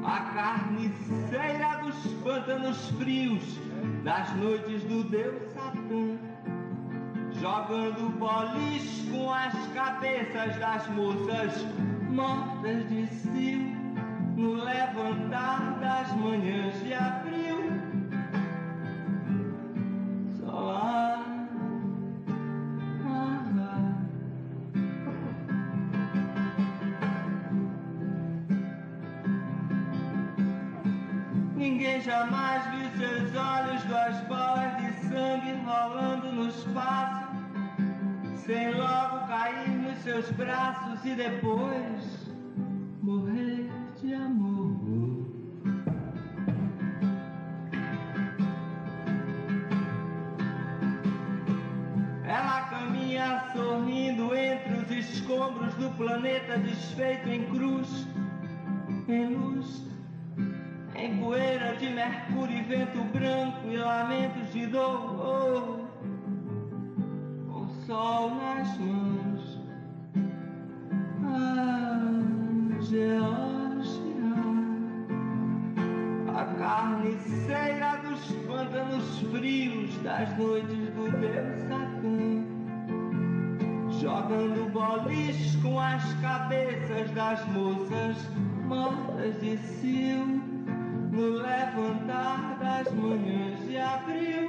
a 0.07 0.21
carniceira 0.33 1.83
dos 1.85 1.97
pântanos 2.23 2.89
frios, 2.93 3.43
das 4.05 4.35
noites 4.37 4.83
do 4.85 5.05
Deus 5.05 5.43
Satã, 5.53 6.17
jogando 7.43 8.09
bolis 8.19 9.07
com 9.11 9.31
as 9.31 9.55
cabeças 9.75 10.57
das 10.57 10.89
moças 10.89 11.67
mortas 12.09 12.89
de 12.89 13.07
cio, 13.07 13.77
no 14.35 14.55
levantar 14.65 15.79
das 15.79 16.11
manhãs 16.17 16.83
de 16.83 16.95
abril. 16.95 17.28
Sem 38.49 38.73
logo 38.73 39.27
cair 39.27 39.69
nos 39.69 39.99
seus 39.99 40.31
braços 40.31 41.05
e 41.05 41.15
depois 41.15 42.31
morrer 43.03 43.69
de 44.01 44.15
amor. 44.15 45.29
Ela 52.25 52.63
caminha 52.71 53.51
sorrindo 53.53 54.35
entre 54.35 54.73
os 54.79 54.91
escombros 54.93 55.75
do 55.75 55.91
planeta 55.99 56.57
desfeito 56.57 57.29
em 57.29 57.45
cruz, 57.51 58.09
em 59.09 59.27
luz 59.27 59.87
em 60.95 61.19
poeira 61.19 61.77
de 61.77 61.91
mercúrio 61.91 62.57
e 62.57 62.63
vento 62.63 63.05
branco 63.13 63.69
e 63.69 63.77
lamentos 63.77 64.51
de 64.55 64.67
dor, 64.67 65.01
com 65.17 65.75
o 65.75 65.78
sol 67.89 68.35
nas 68.35 68.79
mãos. 68.79 69.59
Ah, 71.25 72.11
Geórgia, 72.83 74.29
a 76.37 76.45
carniceira 76.59 77.97
dos 78.05 78.21
pântanos 78.47 79.19
frios 79.31 79.97
das 80.03 80.37
noites 80.37 80.91
do 80.97 81.11
Deus 81.19 81.61
Satã, 81.67 82.45
jogando 83.99 84.71
bolis 84.71 85.57
com 85.63 85.81
as 85.81 86.05
cabeças 86.21 87.11
das 87.13 87.43
moças 87.49 88.17
mortas 88.67 89.41
de 89.41 89.57
cio 89.57 90.27
no 91.11 91.31
levantar 91.39 92.59
das 92.61 92.93
manhãs 92.93 93.67
de 93.67 93.79
abril. 93.79 94.48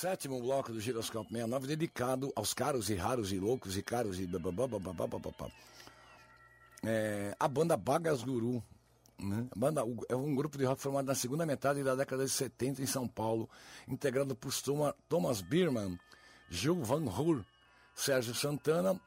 Sétimo 0.00 0.40
bloco 0.40 0.72
do 0.72 0.80
Giroscópio 0.80 1.30
69, 1.30 1.66
dedicado 1.66 2.32
aos 2.34 2.54
caros 2.54 2.88
e 2.88 2.94
raros 2.94 3.32
e 3.32 3.38
loucos 3.38 3.76
e 3.76 3.82
caros 3.82 4.18
e 4.18 4.26
bababababababá. 4.26 5.50
É, 6.82 7.36
a 7.38 7.46
banda 7.46 7.76
Bagas 7.76 8.22
Guru. 8.22 8.62
Né? 9.18 9.46
Banda, 9.54 9.82
é 10.08 10.16
um 10.16 10.34
grupo 10.34 10.56
de 10.56 10.64
rock 10.64 10.80
formado 10.80 11.04
na 11.04 11.14
segunda 11.14 11.44
metade 11.44 11.84
da 11.84 11.94
década 11.94 12.24
de 12.24 12.30
70 12.30 12.80
em 12.80 12.86
São 12.86 13.06
Paulo, 13.06 13.46
integrado 13.86 14.34
por 14.34 14.50
Thomas 15.06 15.42
Bierman, 15.42 16.00
Gil 16.48 16.82
Van 16.82 17.04
Hoor, 17.04 17.44
Sérgio 17.94 18.34
Santana. 18.34 18.98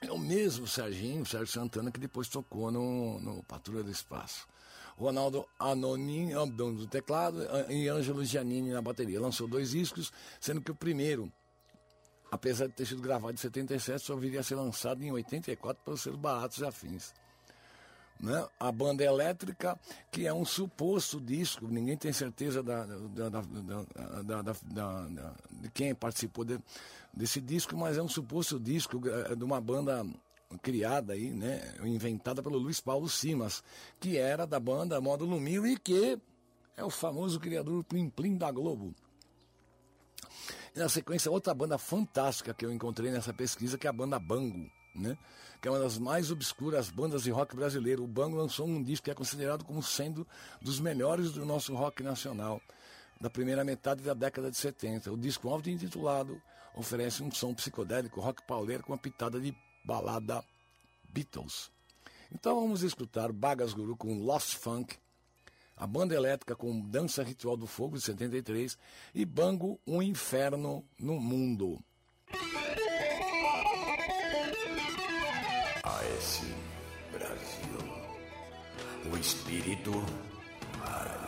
É 0.00 0.12
o 0.12 0.18
mesmo 0.18 0.68
Serginho, 0.68 1.26
Sérgio 1.26 1.48
Santana, 1.48 1.90
que 1.90 1.98
depois 1.98 2.28
tocou 2.28 2.70
no, 2.70 3.18
no 3.18 3.42
Patrulha 3.42 3.82
do 3.82 3.90
Espaço. 3.90 4.46
Ronaldo 4.96 5.46
Anonin 5.58 6.32
no 6.32 6.86
teclado 6.86 7.42
e 7.68 7.88
Ângelo 7.88 8.24
Giannini 8.24 8.70
na 8.70 8.82
bateria. 8.82 9.20
Lançou 9.20 9.48
dois 9.48 9.70
discos, 9.70 10.12
sendo 10.40 10.60
que 10.60 10.70
o 10.70 10.74
primeiro, 10.74 11.32
apesar 12.30 12.66
de 12.66 12.74
ter 12.74 12.86
sido 12.86 13.02
gravado 13.02 13.34
em 13.34 13.36
77, 13.36 14.04
só 14.04 14.16
viria 14.16 14.40
a 14.40 14.42
ser 14.42 14.54
lançado 14.54 15.02
em 15.02 15.10
84 15.10 15.82
pelos 15.84 16.00
seus 16.00 16.16
baratos 16.16 16.62
afins. 16.62 17.12
Né? 18.20 18.46
A 18.58 18.70
banda 18.70 19.04
elétrica, 19.04 19.78
que 20.10 20.26
é 20.26 20.32
um 20.32 20.44
suposto 20.44 21.20
disco, 21.20 21.66
ninguém 21.66 21.96
tem 21.96 22.12
certeza 22.12 22.62
da, 22.62 22.86
da, 22.86 23.28
da, 23.28 25.34
de 25.50 25.70
quem 25.70 25.94
participou 25.94 26.44
de, 26.44 26.58
desse 27.12 27.40
disco, 27.40 27.76
mas 27.76 27.98
é 27.98 28.02
um 28.02 28.08
suposto 28.08 28.58
disco 28.58 29.00
é, 29.08 29.34
de 29.34 29.44
uma 29.44 29.60
banda 29.60 30.06
criada 30.62 31.12
aí, 31.12 31.30
né, 31.30 31.74
inventada 31.84 32.42
pelo 32.42 32.58
Luiz 32.58 32.80
Paulo 32.80 33.08
Simas, 33.08 33.62
que 33.98 34.16
era 34.16 34.46
da 34.46 34.60
banda 34.60 35.00
Módulo 35.00 35.40
Mil 35.40 35.66
e 35.66 35.76
que 35.78 36.18
é 36.76 36.84
o 36.84 36.90
famoso 36.90 37.40
criador 37.40 37.82
Plim 37.84 38.08
Plim 38.08 38.36
da 38.36 38.50
Globo. 38.50 38.94
E 40.74 40.78
na 40.78 40.88
sequência, 40.88 41.30
outra 41.30 41.54
banda 41.54 41.78
fantástica 41.78 42.52
que 42.52 42.64
eu 42.64 42.72
encontrei 42.72 43.10
nessa 43.10 43.32
pesquisa, 43.32 43.78
que 43.78 43.86
é 43.86 43.90
a 43.90 43.92
banda 43.92 44.18
Bango, 44.18 44.68
né? 44.94 45.16
que 45.60 45.68
é 45.68 45.70
uma 45.70 45.80
das 45.80 45.96
mais 45.98 46.30
obscuras 46.30 46.90
bandas 46.90 47.22
de 47.22 47.30
rock 47.30 47.56
brasileiro. 47.56 48.04
O 48.04 48.06
Bango 48.06 48.36
lançou 48.36 48.66
um 48.66 48.82
disco 48.82 49.04
que 49.04 49.10
é 49.10 49.14
considerado 49.14 49.64
como 49.64 49.82
sendo 49.82 50.26
dos 50.60 50.80
melhores 50.80 51.32
do 51.32 51.46
nosso 51.46 51.74
rock 51.74 52.02
nacional, 52.02 52.60
da 53.20 53.30
primeira 53.30 53.64
metade 53.64 54.02
da 54.02 54.14
década 54.14 54.50
de 54.50 54.56
70. 54.56 55.12
O 55.12 55.16
disco 55.16 55.48
auto-intitulado 55.48 56.38
oferece 56.74 57.22
um 57.22 57.30
som 57.30 57.54
psicodélico 57.54 58.20
rock 58.20 58.42
pauleiro 58.46 58.82
com 58.82 58.92
uma 58.92 58.98
pitada 58.98 59.40
de 59.40 59.56
balada 59.84 60.44
Beatles. 61.08 61.70
Então 62.32 62.60
vamos 62.60 62.82
escutar 62.82 63.30
Bagas 63.32 63.72
Guru 63.72 63.96
com 63.96 64.18
Lost 64.18 64.56
Funk, 64.56 64.96
a 65.76 65.86
banda 65.86 66.14
elétrica 66.14 66.56
com 66.56 66.80
Dança 66.80 67.22
Ritual 67.22 67.56
do 67.56 67.66
Fogo 67.66 67.96
de 67.96 68.02
73 68.02 68.76
e 69.14 69.24
Bango, 69.24 69.78
Um 69.86 70.02
Inferno 70.02 70.84
no 70.98 71.20
Mundo. 71.20 71.78
AS 75.82 76.42
Brasil, 77.12 77.78
o 79.12 79.16
espírito 79.16 79.92
meu 79.92 81.23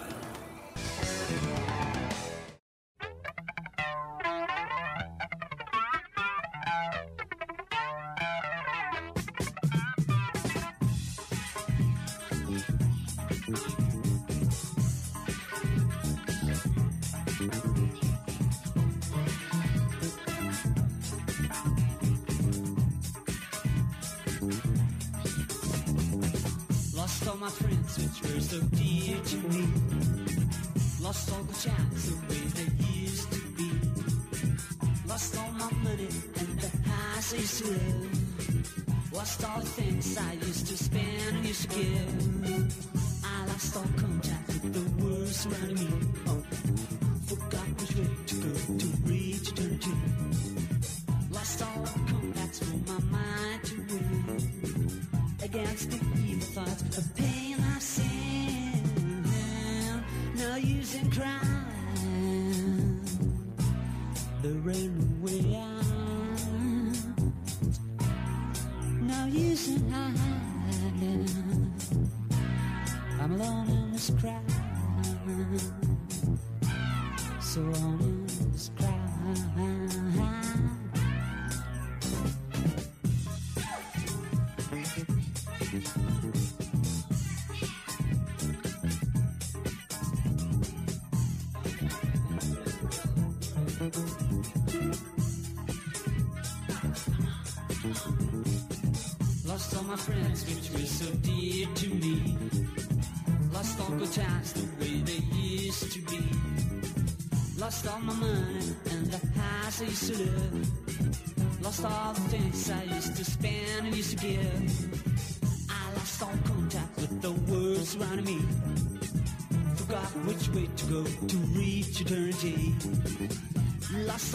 lost 31.16 31.32
all 31.32 31.42
the 31.44 31.54
chance. 31.54 32.25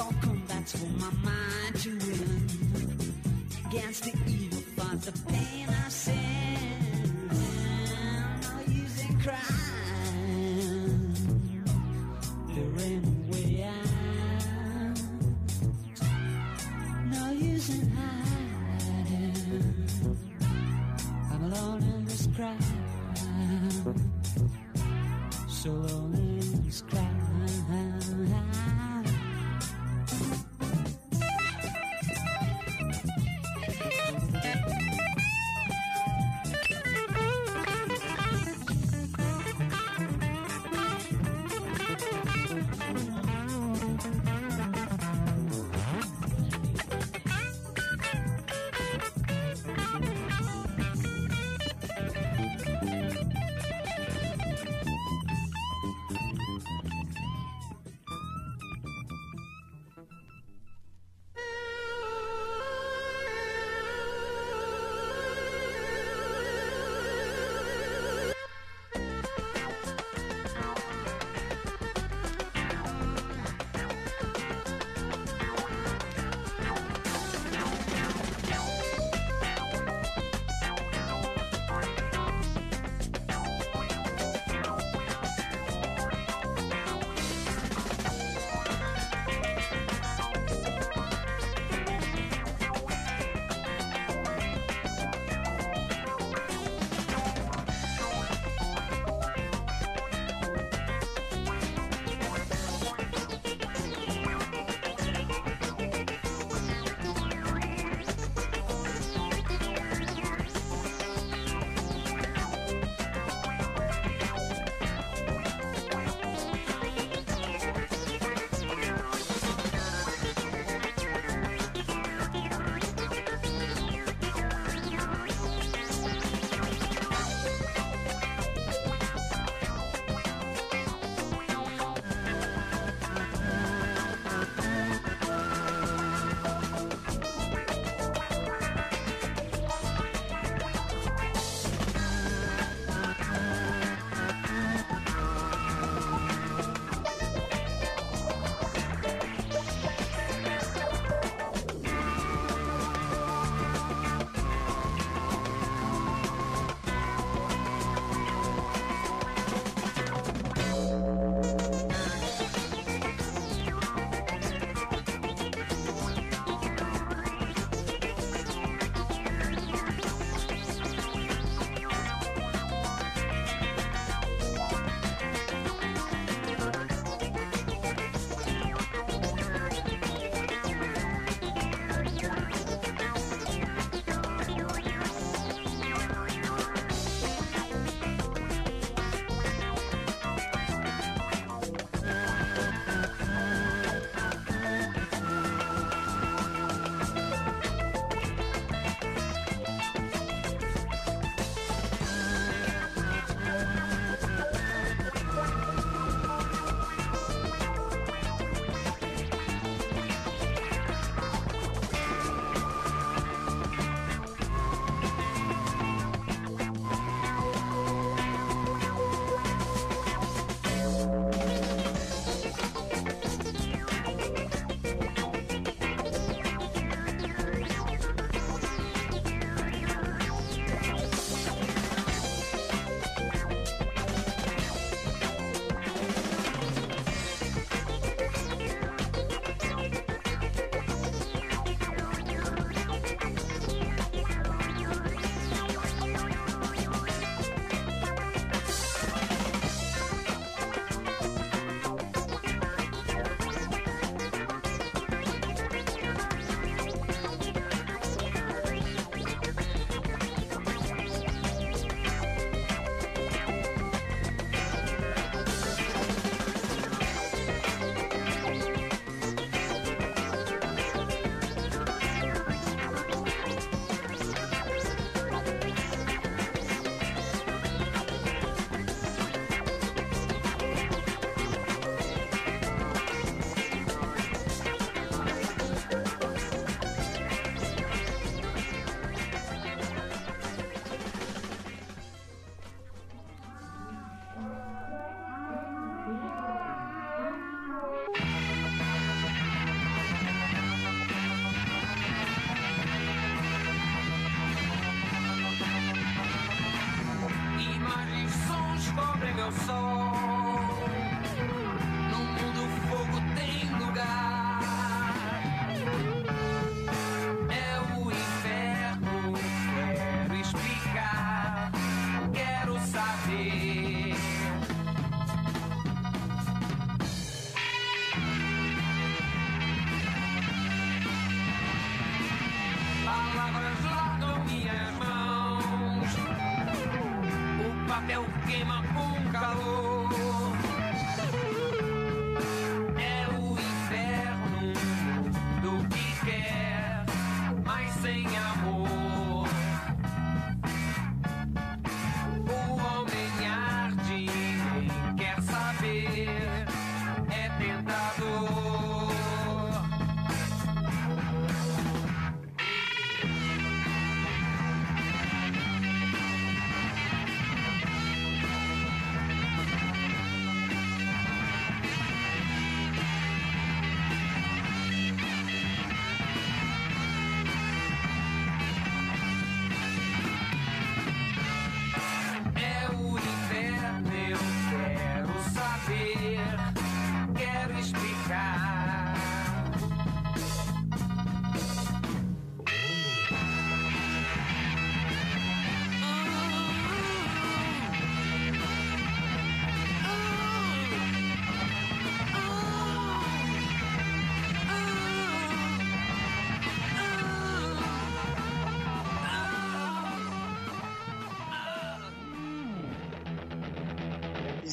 all 0.02 0.14
combat's 0.22 0.72
for 0.80 0.88
my 0.99 1.20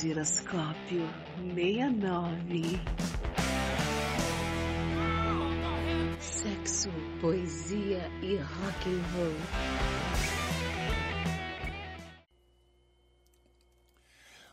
Giroscópio 0.00 1.02
69. 1.56 2.80
Sexo, 6.20 6.88
poesia 7.20 8.08
e 8.22 8.36
rock 8.36 8.88
and 8.90 9.02
roll. 9.16 9.34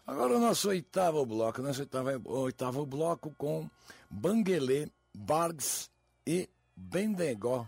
Agora 0.07 0.37
o 0.37 0.39
nosso 0.39 0.69
oitavo 0.69 1.23
bloco, 1.27 1.61
nosso 1.61 1.81
oitavo, 1.81 2.21
oitavo 2.25 2.83
bloco 2.87 3.31
com 3.37 3.69
Banguelê, 4.09 4.87
Bargs 5.13 5.91
e 6.25 6.49
Bendegó. 6.75 7.67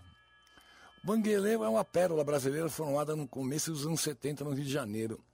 Banguelê 1.04 1.54
é 1.54 1.58
uma 1.60 1.86
pérola 1.86 2.24
brasileira 2.24 2.70
formada 2.70 3.16
no 3.16 3.28
começo 3.28 3.72
dos 3.72 3.86
anos 3.86 4.02
70 4.02 4.44
no 4.44 4.54
Rio 4.54 4.66
de 4.66 4.72
Janeiro. 4.72 5.27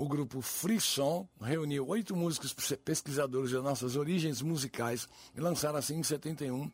O 0.00 0.06
grupo 0.06 0.40
Frisson 0.40 1.28
reuniu 1.40 1.88
oito 1.88 2.14
músicos 2.14 2.54
pesquisadores 2.84 3.50
de 3.50 3.56
nossas 3.56 3.96
origens 3.96 4.40
musicais 4.40 5.08
e 5.34 5.40
lançaram 5.40 5.76
assim 5.76 5.96
em 5.96 6.04
71 6.04 6.70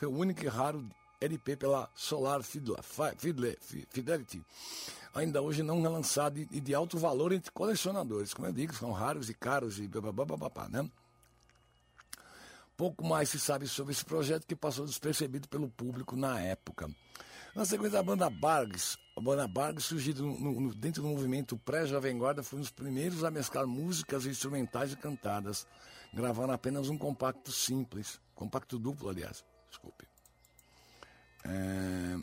seu 0.00 0.10
único 0.10 0.42
e 0.42 0.48
raro 0.48 0.82
LP 1.20 1.56
pela 1.56 1.90
Solar 1.94 2.40
Fidelity, 2.42 4.42
ainda 5.14 5.42
hoje 5.42 5.62
não 5.62 5.82
relançado 5.82 6.40
e 6.40 6.58
de 6.58 6.74
alto 6.74 6.96
valor 6.96 7.34
entre 7.34 7.52
colecionadores. 7.52 8.32
Como 8.32 8.48
eu 8.48 8.52
digo, 8.52 8.74
são 8.74 8.92
raros 8.92 9.28
e 9.28 9.34
caros 9.34 9.78
e 9.78 9.86
babá, 9.86 10.66
né? 10.70 10.90
Pouco 12.78 13.04
mais 13.04 13.28
se 13.28 13.38
sabe 13.38 13.68
sobre 13.68 13.92
esse 13.92 14.06
projeto 14.06 14.46
que 14.46 14.56
passou 14.56 14.86
despercebido 14.86 15.48
pelo 15.48 15.68
público 15.68 16.16
na 16.16 16.40
época. 16.40 16.88
Na 17.54 17.66
sequência, 17.66 18.00
a 18.00 18.02
banda 18.02 18.30
Bargs, 18.30 18.96
a 19.16 19.22
no, 19.22 20.60
no, 20.60 20.74
dentro 20.74 21.02
do 21.02 21.08
movimento 21.08 21.56
pré-Jovem 21.56 22.18
Guarda, 22.18 22.42
foi 22.42 22.58
um 22.58 22.62
dos 22.62 22.70
primeiros 22.70 23.22
a 23.22 23.30
mesclar 23.30 23.66
músicas 23.66 24.26
instrumentais 24.26 24.92
e 24.92 24.96
cantadas, 24.96 25.66
gravando 26.12 26.52
apenas 26.52 26.88
um 26.88 26.98
compacto 26.98 27.52
simples, 27.52 28.20
compacto 28.34 28.78
duplo, 28.78 29.08
aliás, 29.08 29.44
desculpe, 29.70 30.04
é, 31.44 32.18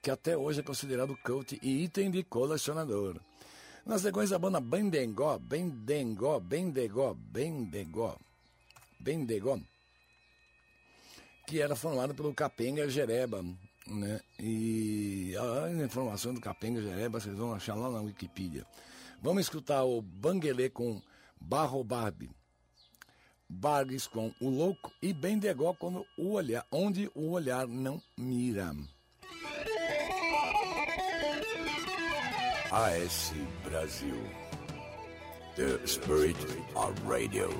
que 0.00 0.10
até 0.10 0.36
hoje 0.36 0.60
é 0.60 0.62
considerado 0.62 1.16
cult 1.22 1.58
e 1.62 1.84
item 1.84 2.10
de 2.10 2.22
colecionador. 2.24 3.20
Na 3.84 3.98
sequência, 3.98 4.36
a 4.36 4.38
banda 4.38 4.60
Bendengó, 4.60 5.38
Bendengó, 5.38 6.38
Bendegó, 6.38 7.14
Bendegó, 7.14 8.16
Bendegó, 8.98 9.60
que 11.46 11.60
era 11.60 11.74
formada 11.74 12.14
pelo 12.14 12.32
Capenga 12.32 12.88
Jereba, 12.88 13.44
né? 13.86 14.20
E 14.38 15.34
a 15.36 15.84
informação 15.84 16.34
do 16.34 16.40
Capenga 16.40 16.80
Jereba 16.80 17.20
vocês 17.20 17.36
vão 17.36 17.52
achar 17.54 17.74
lá 17.74 17.90
na 17.90 18.00
Wikipedia. 18.00 18.66
Vamos 19.20 19.42
escutar 19.42 19.84
o 19.84 20.02
Banguelê 20.02 20.68
com 20.68 21.00
Barro 21.40 21.82
Barbie, 21.84 22.30
Bargues 23.48 24.06
com 24.06 24.32
O 24.40 24.48
Louco 24.48 24.90
e 25.00 25.12
Bendegó 25.12 25.74
quando 25.74 26.06
o 26.16 26.32
olhar, 26.32 26.66
onde 26.70 27.10
o 27.14 27.30
olhar 27.30 27.66
não 27.66 28.02
mira. 28.16 28.74
AS 32.70 33.32
Brasil. 33.64 34.16
The 35.54 35.86
Spirit 35.86 36.38
of 36.74 36.94
Radio. 37.06 37.50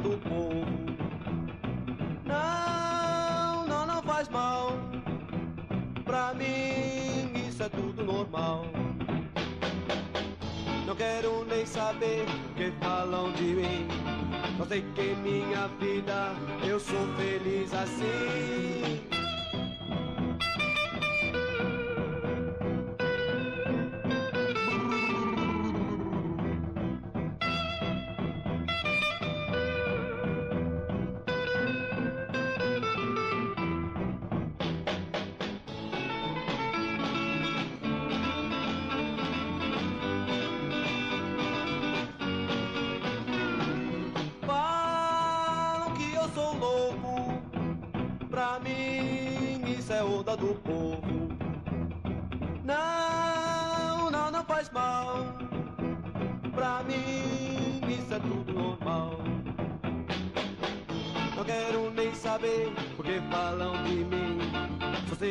do 0.00 0.16
povo. 0.18 0.66
Não, 2.24 3.66
não, 3.66 3.86
não 3.86 4.02
faz 4.02 4.28
mal. 4.28 4.72
Pra 6.04 6.34
mim 6.34 7.48
isso 7.48 7.62
é 7.62 7.68
tudo 7.68 8.04
normal. 8.04 8.66
Não 10.86 10.94
quero 10.94 11.44
nem 11.44 11.66
saber 11.66 12.24
o 12.50 12.54
que 12.54 12.72
falam 12.80 13.32
de 13.32 13.44
mim. 13.44 13.88
Só 14.56 14.64
sei 14.64 14.82
que 14.94 15.14
minha 15.16 15.68
vida 15.80 16.32
eu 16.66 16.80
sou 16.80 17.06
feliz 17.16 17.72
assim. 17.74 18.47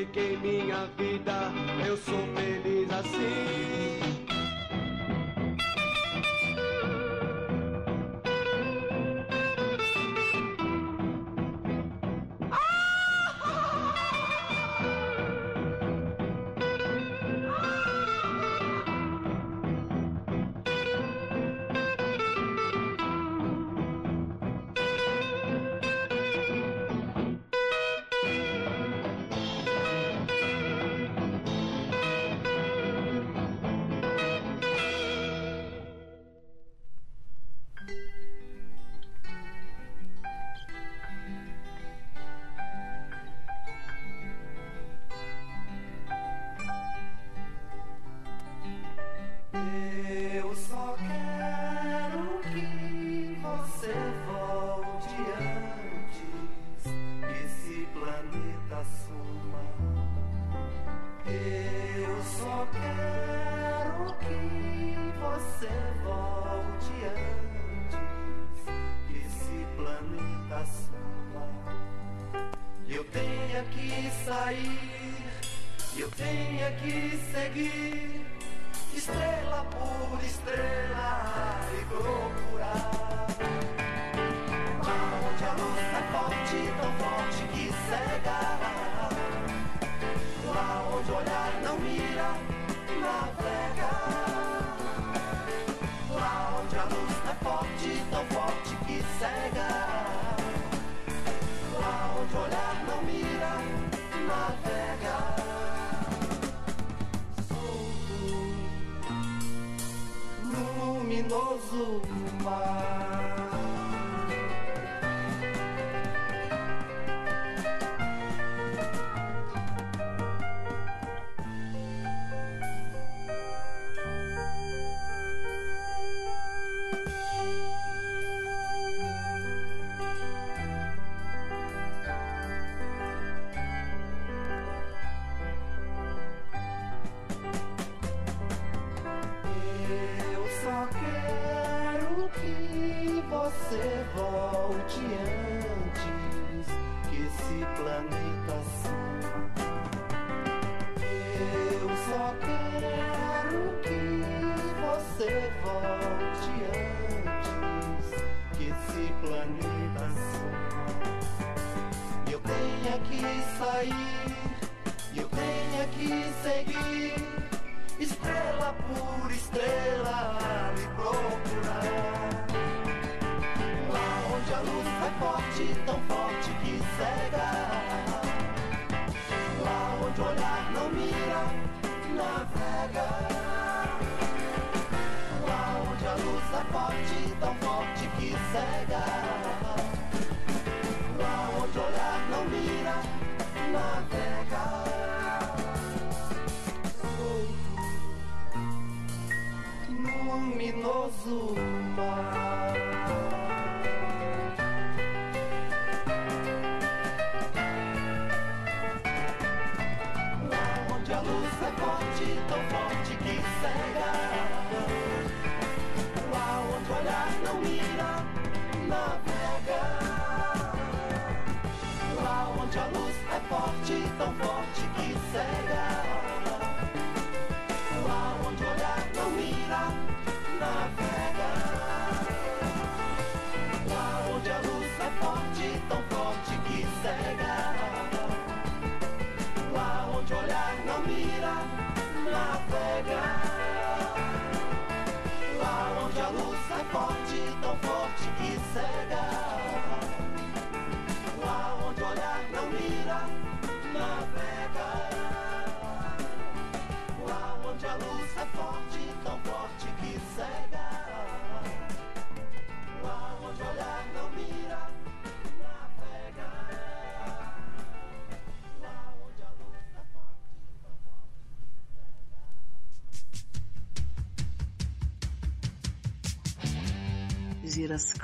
Gave 0.06 0.44
me 0.44 0.70
a. 0.70 0.97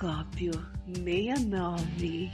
Giroscópio 0.03 0.51
69. 0.85 2.29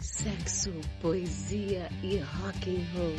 Sexo, 0.00 0.72
poesia 1.00 1.88
e 2.02 2.18
rock 2.18 2.70
and 2.70 2.84
roll. 2.96 3.14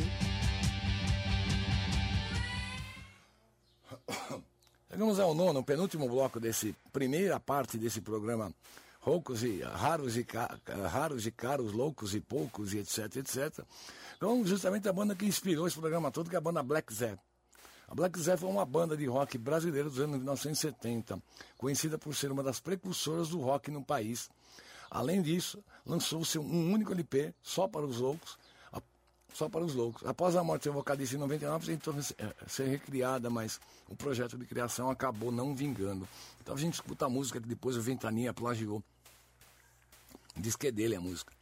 Chegamos 4.90 5.18
ao 5.18 5.34
nono, 5.34 5.64
penúltimo 5.64 6.06
bloco 6.06 6.38
desse 6.38 6.76
primeira 6.92 7.40
parte 7.40 7.78
desse 7.78 8.02
programa 8.02 8.52
Roucos 9.00 9.42
e 9.42 9.62
raros 9.62 10.18
e, 10.18 10.26
raros 10.90 11.26
e 11.26 11.30
caros, 11.30 11.72
loucos 11.72 12.14
e 12.14 12.20
poucos 12.20 12.74
e 12.74 12.78
etc, 12.78 13.16
etc. 13.16 13.64
Então, 14.18 14.44
justamente 14.44 14.86
a 14.86 14.92
banda 14.92 15.14
que 15.14 15.24
inspirou 15.24 15.66
esse 15.66 15.78
programa 15.78 16.10
todo, 16.10 16.28
que 16.28 16.36
é 16.36 16.38
a 16.38 16.42
banda 16.42 16.62
Black 16.62 16.92
Zé. 16.92 17.16
A 17.88 17.94
Black 17.94 18.18
Zé 18.18 18.36
foi 18.36 18.48
uma 18.48 18.64
banda 18.64 18.96
de 18.96 19.06
rock 19.06 19.38
brasileira 19.38 19.88
dos 19.88 20.00
anos 20.00 20.16
1970, 20.16 21.22
conhecida 21.56 21.96
por 21.96 22.14
ser 22.14 22.32
uma 22.32 22.42
das 22.42 22.58
precursoras 22.58 23.28
do 23.28 23.40
rock 23.40 23.70
no 23.70 23.84
país. 23.84 24.28
Além 24.90 25.22
disso, 25.22 25.62
lançou-se 25.84 26.38
um 26.38 26.72
único 26.72 26.92
LP 26.92 27.32
só 27.42 27.68
para 27.68 27.86
os 27.86 27.98
loucos, 27.98 28.38
só 29.32 29.48
para 29.48 29.64
os 29.64 29.74
loucos. 29.74 30.04
Após 30.06 30.34
a 30.34 30.42
morte 30.42 30.68
do 30.68 30.72
vocalista 30.72 31.14
em 31.14 31.18
99, 31.18 31.66
tentou 31.66 31.94
ser 32.46 32.66
recriada, 32.68 33.28
mas 33.28 33.60
o 33.88 33.94
projeto 33.94 34.38
de 34.38 34.46
criação 34.46 34.90
acabou 34.90 35.30
não 35.30 35.54
vingando. 35.54 36.08
Então 36.40 36.54
a 36.54 36.58
gente 36.58 36.74
escuta 36.74 37.04
a 37.06 37.08
música 37.08 37.40
que 37.40 37.46
depois 37.46 37.76
o 37.76 37.82
Ventania 37.82 38.32
plagiou. 38.32 38.82
Diz 40.36 40.56
que 40.56 40.68
é 40.68 40.72
dele 40.72 40.96
a 40.96 41.00
música. 41.00 41.32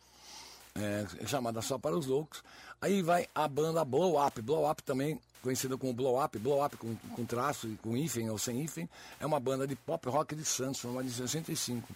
É, 0.77 1.07
chamada 1.27 1.63
Só 1.63 1.79
para 1.79 1.97
os 1.97 2.07
Loucos. 2.07 2.43
Aí 2.81 3.01
vai 3.01 3.29
a 3.35 3.47
banda 3.47 3.85
Blow 3.85 4.25
Up. 4.25 4.43
Blow 4.43 4.69
Up 4.69 4.83
também, 4.83 5.21
conhecida 5.41 5.79
como 5.79 5.93
Blow 5.93 6.23
Up, 6.23 6.39
Blow 6.39 6.65
Up 6.65 6.77
com, 6.77 6.97
com 6.97 7.25
traço 7.25 7.69
e 7.69 7.77
com 7.77 7.97
hífen 7.97 8.29
ou 8.29 8.39
sem 8.39 8.63
hífen, 8.63 8.89
é 9.21 9.27
uma 9.27 9.39
banda 9.39 9.67
de 9.67 9.77
pop 9.77 10.09
rock 10.09 10.35
de 10.35 10.45
Santos, 10.45 10.81
formada 10.81 11.07
em 11.07 11.11
65. 11.11 11.87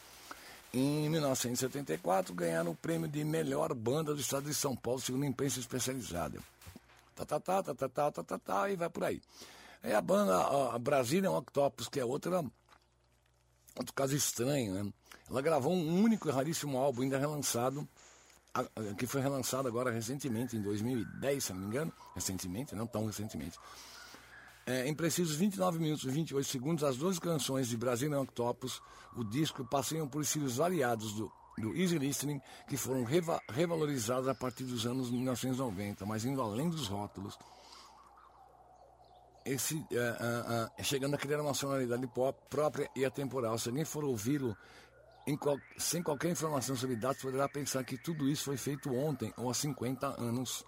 Em 0.73 1.09
1974, 1.09 2.35
ganharam 2.35 2.73
o 2.73 2.75
prêmio 2.75 3.09
de 3.09 3.25
melhor 3.25 3.73
banda 3.75 4.15
do 4.15 4.21
estado 4.21 4.45
de 4.45 4.55
São 4.55 4.77
Paulo, 4.77 5.01
segundo 5.01 5.25
a 5.25 5.27
imprensa 5.27 5.59
especializada. 5.59 6.39
Tá, 7.15 7.25
tá, 7.25 7.41
tá, 7.41 7.63
tá, 7.63 7.75
tá, 7.75 7.89
tá, 7.89 8.13
tá, 8.13 8.23
tá, 8.23 8.39
tá, 8.39 8.71
e 8.71 8.77
vai 8.77 8.89
por 8.91 9.03
aí. 9.03 9.21
Aí 9.83 9.95
a 9.95 10.01
banda 10.01 10.37
a, 10.37 10.75
a 10.75 10.79
Brazilian 10.79 11.33
Octopus, 11.33 11.89
que 11.89 11.99
é 11.99 12.05
outra, 12.05 12.45
outro 13.77 13.95
caso 13.95 14.15
estranho, 14.15 14.75
né? 14.75 14.93
Ela 15.29 15.43
gravou 15.43 15.73
um 15.73 16.03
único 16.03 16.29
e 16.29 16.33
raríssimo 16.33 16.79
álbum, 16.79 17.03
ainda 17.03 17.19
relançado, 17.19 17.87
que 18.97 19.07
foi 19.07 19.21
relançado 19.21 19.69
agora 19.69 19.91
recentemente, 19.91 20.57
em 20.57 20.63
2010, 20.63 21.45
se 21.45 21.53
não 21.53 21.61
me 21.61 21.67
engano. 21.67 21.93
Recentemente, 22.15 22.75
não 22.75 22.87
tão 22.87 23.07
recentemente. 23.07 23.59
É, 24.67 24.87
em 24.87 24.95
precisos 24.95 25.35
29 25.37 25.79
minutos 25.79 26.05
e 26.05 26.11
28 26.11 26.47
segundos, 26.47 26.85
as 26.85 26.97
12 26.97 27.21
canções 27.21 27.69
de 27.69 27.77
Brazilian 27.77 28.21
Octopus, 28.21 28.83
o 29.17 29.25
disco, 29.25 29.65
passeiam 29.65 30.07
por 30.07 30.21
estilos 30.21 30.57
variados 30.57 31.15
do, 31.15 31.33
do 31.57 31.75
Easy 31.75 31.99
Listening, 31.99 32.41
que 32.69 32.77
foram 32.77 33.03
reva- 33.05 33.41
revalorizados 33.49 34.29
a 34.29 34.35
partir 34.35 34.65
dos 34.65 34.85
anos 34.85 35.11
1990, 35.11 36.05
mas 36.05 36.25
indo 36.27 36.43
além 36.43 36.69
dos 36.69 36.87
rótulos. 36.87 37.39
Esse, 39.45 39.83
é, 39.91 39.97
é, 39.97 40.71
é, 40.81 40.83
chegando 40.85 41.15
a 41.15 41.19
criar 41.19 41.41
uma 41.41 41.55
sonoridade 41.55 42.07
pop 42.09 42.39
própria 42.51 42.91
e 42.95 43.07
atemporal. 43.07 43.57
Se 43.57 43.71
alguém 43.71 43.87
for 43.87 44.05
ouvi-lo 44.05 44.55
qual- 45.37 45.59
sem 45.77 46.03
qualquer 46.03 46.31
informação 46.31 46.77
sobre 46.77 46.97
dados, 46.97 47.21
poderá 47.23 47.49
pensar 47.49 47.85
que 47.85 47.99
tudo 47.99 48.29
isso 48.29 48.45
foi 48.45 48.57
feito 48.57 48.95
ontem 48.95 49.33
ou 49.37 49.51
há 49.51 49.55
50 49.55 50.07
anos. 50.21 50.65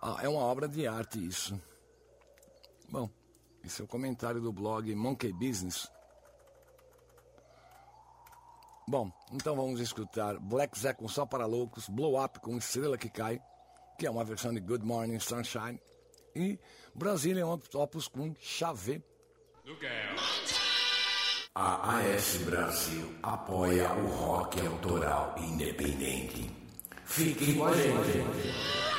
Ah, 0.00 0.18
é 0.22 0.28
uma 0.28 0.40
obra 0.40 0.68
de 0.68 0.86
arte 0.86 1.24
isso. 1.24 1.60
Bom, 2.90 3.08
esse 3.64 3.80
é 3.80 3.84
o 3.84 3.88
comentário 3.88 4.40
do 4.40 4.52
blog 4.52 4.92
Monkey 4.94 5.32
Business. 5.32 5.88
Bom, 8.88 9.10
então 9.32 9.54
vamos 9.54 9.80
escutar 9.80 10.38
Black 10.40 10.76
Zack 10.78 10.98
com 10.98 11.08
Só 11.08 11.24
para 11.24 11.46
Loucos, 11.46 11.88
Blow 11.88 12.22
Up 12.22 12.40
com 12.40 12.56
Estrela 12.58 12.98
que 12.98 13.08
Cai, 13.08 13.40
que 13.98 14.06
é 14.06 14.10
uma 14.10 14.24
versão 14.24 14.52
de 14.52 14.60
Good 14.60 14.84
Morning 14.84 15.20
Sunshine, 15.20 15.80
e 16.34 16.58
Brazilian 16.94 17.46
Octopus 17.46 18.08
com 18.08 18.34
Chave. 18.40 19.02
A 21.54 21.98
AS 21.98 22.38
Brasil 22.46 23.12
apoia 23.22 23.92
o 23.92 24.06
rock 24.06 24.58
autoral 24.66 25.34
independente. 25.36 26.50
Fique 27.04 27.52
com 27.52 27.66
a 27.66 27.74
gente. 27.74 28.91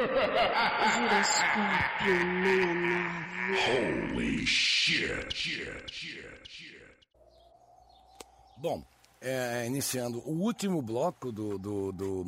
Giroscópio 0.00 1.20
69. 1.98 3.20
Holy 3.66 4.46
shit, 4.46 5.34
shit, 5.34 5.92
shit, 5.92 6.40
shit. 6.48 6.80
Bom, 8.56 8.82
é, 9.20 9.66
iniciando 9.66 10.20
o 10.20 10.30
último 10.30 10.80
bloco 10.80 11.30
do, 11.30 11.58
do, 11.58 11.92
do, 11.92 12.24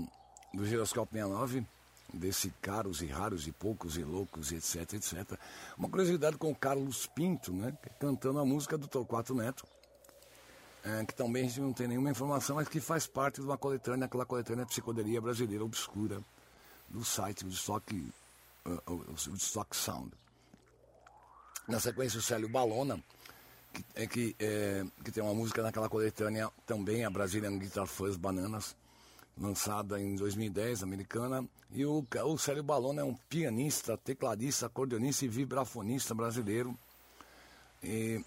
do 0.53 0.67
Giroscópio 0.67 1.15
69, 1.15 1.67
desse 2.13 2.51
caros 2.61 3.01
e 3.01 3.07
raros 3.07 3.47
e 3.47 3.53
poucos 3.53 3.97
e 3.97 4.05
loucos, 4.05 4.53
etc, 4.53 4.93
etc. 4.93 5.39
Uma 5.79 5.89
curiosidade 5.89 6.37
com 6.37 6.51
o 6.51 6.55
Carlos 6.55 7.07
Pinto, 7.07 7.55
né? 7.55 7.75
Cantando 7.99 8.39
a 8.39 8.45
música 8.45 8.77
do 8.77 8.87
Torquato 8.87 9.35
Neto. 9.35 9.67
É, 10.85 11.03
que 11.07 11.15
também 11.15 11.45
a 11.45 11.49
gente 11.49 11.61
não 11.61 11.73
tem 11.73 11.89
nenhuma 11.89 12.11
informação, 12.11 12.57
mas 12.57 12.69
que 12.69 12.81
faz 12.81 13.07
parte 13.07 13.41
de 13.41 13.47
uma 13.47 13.57
coletânea, 13.57 14.05
aquela 14.05 14.27
coletânea 14.27 14.67
Psicodelia 14.67 15.21
Brasileira 15.21 15.65
Obscura, 15.65 16.21
do 16.93 17.05
site 17.05 17.45
do 17.45 17.51
Stock, 17.51 18.13
uh, 18.67 18.93
uh, 18.93 19.35
Stock 19.37 19.75
Sound. 19.77 20.13
Na 21.67 21.81
sequência, 21.81 22.19
o 22.19 22.23
Célio 22.23 22.49
Balona, 22.49 23.03
que, 23.73 23.85
é, 23.95 24.07
que, 24.07 24.37
é, 24.39 24.85
que 25.03 25.11
tem 25.11 25.23
uma 25.23 25.35
música 25.35 25.63
naquela 25.63 25.89
coletânea 25.89 26.51
também, 26.67 27.05
a 27.05 27.11
Brazilian 27.11 27.57
Guitar 27.59 27.87
Fuzz 27.87 28.17
Bananas, 28.17 28.77
lançada 29.39 30.01
em 30.01 30.15
2010, 30.17 30.83
americana. 30.83 31.45
E 31.71 31.87
o, 31.87 32.05
o 32.27 32.39
Célio 32.39 32.63
Balona 32.63 33.01
é 33.01 33.05
um 33.05 33.15
pianista, 33.15 33.97
tecladista, 33.97 34.67
acordeonista 34.67 35.25
e 35.25 35.29
vibrafonista 35.29 36.15
brasileiro. 36.15 36.77
E, 37.83 38.23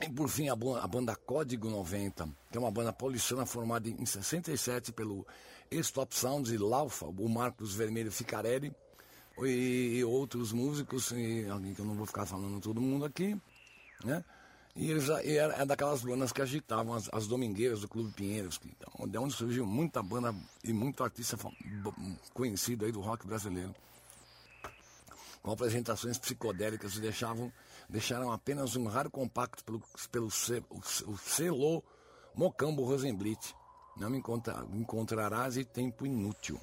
e 0.00 0.08
por 0.08 0.28
fim, 0.28 0.48
a, 0.48 0.52
a, 0.52 0.86
banda 0.88 1.14
Código 1.14 1.68
90, 1.68 2.28
que 2.50 2.56
é 2.56 2.60
uma 2.60 2.70
banda 2.70 2.92
paulistana 2.92 3.44
formada 3.44 3.88
em 3.88 4.06
67 4.06 4.92
pelo 4.92 5.26
Stop 5.72 6.14
Sounds 6.16 6.50
e 6.50 6.58
Laufa, 6.58 7.06
o 7.06 7.28
Marcos 7.28 7.74
Vermelho 7.74 8.10
Ficarelli 8.10 8.74
e, 9.38 10.02
outros 10.04 10.52
músicos, 10.52 11.12
e 11.12 11.46
alguém 11.48 11.74
que 11.74 11.80
eu 11.80 11.84
não 11.84 11.94
vou 11.94 12.06
ficar 12.06 12.26
falando 12.26 12.60
todo 12.60 12.80
mundo 12.80 13.04
aqui, 13.04 13.40
né? 14.04 14.24
E 14.74 14.90
eles 14.90 15.08
e 15.24 15.36
era, 15.36 15.54
é 15.54 15.64
daquelas 15.64 16.02
bandas 16.02 16.32
que 16.32 16.42
agitavam 16.42 16.94
as, 16.94 17.08
as 17.12 17.26
domingueiras 17.26 17.82
do 17.82 17.88
Clube 17.88 18.12
Pinheiros, 18.12 18.58
que, 18.58 18.68
de 19.08 19.18
onde 19.18 19.34
surgiu 19.34 19.64
muita 19.64 20.02
banda 20.02 20.34
e 20.64 20.72
muito 20.72 21.04
artista 21.04 21.36
conhecido 22.34 22.84
aí 22.84 22.90
do 22.90 23.00
rock 23.00 23.26
brasileiro. 23.26 23.74
Com 25.42 25.52
apresentações 25.52 26.18
psicodélicas 26.18 26.96
e 26.96 27.00
deixavam, 27.00 27.52
deixaram 27.88 28.32
apenas 28.32 28.74
um 28.74 28.86
raro 28.86 29.10
compacto 29.10 29.64
pelo, 29.64 29.82
pelo 30.10 30.26
o, 30.26 31.10
o 31.12 31.16
selo 31.16 31.82
Mocambo 32.34 32.84
Rosenblit. 32.84 33.54
Não 33.96 34.10
me 34.10 34.18
encontra, 34.18 34.64
encontrarás 34.72 35.56
e 35.56 35.64
tempo 35.64 36.06
inútil. 36.06 36.58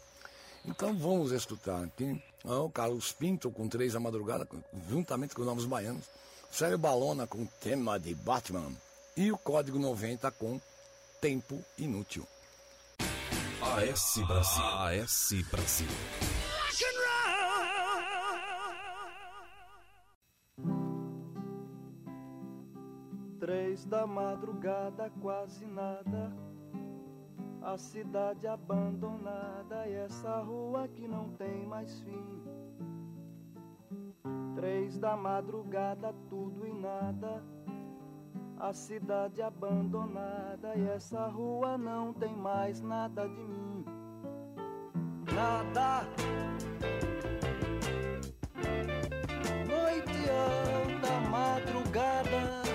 Então 0.66 0.98
vamos 0.98 1.32
escutar 1.32 1.84
aqui 1.84 2.22
o 2.44 2.70
Carlos 2.70 3.12
Pinto 3.12 3.50
com 3.52 3.70
três 3.70 3.94
da 3.94 4.00
madrugada, 4.00 4.48
juntamente 4.90 5.34
com 5.34 5.42
os 5.42 5.48
Novos 5.48 5.66
Baianos. 5.66 6.06
Sérgio 6.52 6.78
Balona 6.78 7.28
com 7.28 7.46
tema 7.46 8.00
de 8.00 8.16
Batman. 8.16 8.72
E 9.16 9.32
o 9.32 9.38
Código 9.38 9.80
90 9.80 10.30
com 10.32 10.60
Tempo 11.22 11.64
Inútil. 11.78 12.28
AS 13.62 14.20
Brasil. 14.28 14.64
AS 14.64 15.30
Brasil. 15.52 15.88
Três 23.40 23.86
da 23.86 24.08
madrugada, 24.08 25.12
quase 25.22 25.66
nada. 25.66 26.34
A 27.62 27.78
cidade 27.78 28.48
abandonada 28.48 29.88
e 29.88 29.94
essa 29.94 30.40
rua 30.42 30.88
que 30.88 31.08
não 31.08 31.30
tem 31.32 31.66
mais 31.66 32.00
fim. 32.02 32.42
Três 34.56 34.98
da 34.98 35.16
madrugada, 35.16 36.14
tudo 36.30 36.66
e 36.66 36.74
nada. 36.74 37.44
A 38.60 38.74
cidade 38.74 39.42
abandonada 39.42 40.76
e 40.76 40.88
essa 40.90 41.28
rua 41.28 41.78
não 41.78 42.14
tem 42.14 42.36
mais 42.36 42.82
nada 42.82 43.28
de 43.28 43.44
mim. 43.44 43.86
Nada. 45.34 46.08
Noite 49.68 50.30
alta, 50.30 51.30
madrugada. 51.30 52.67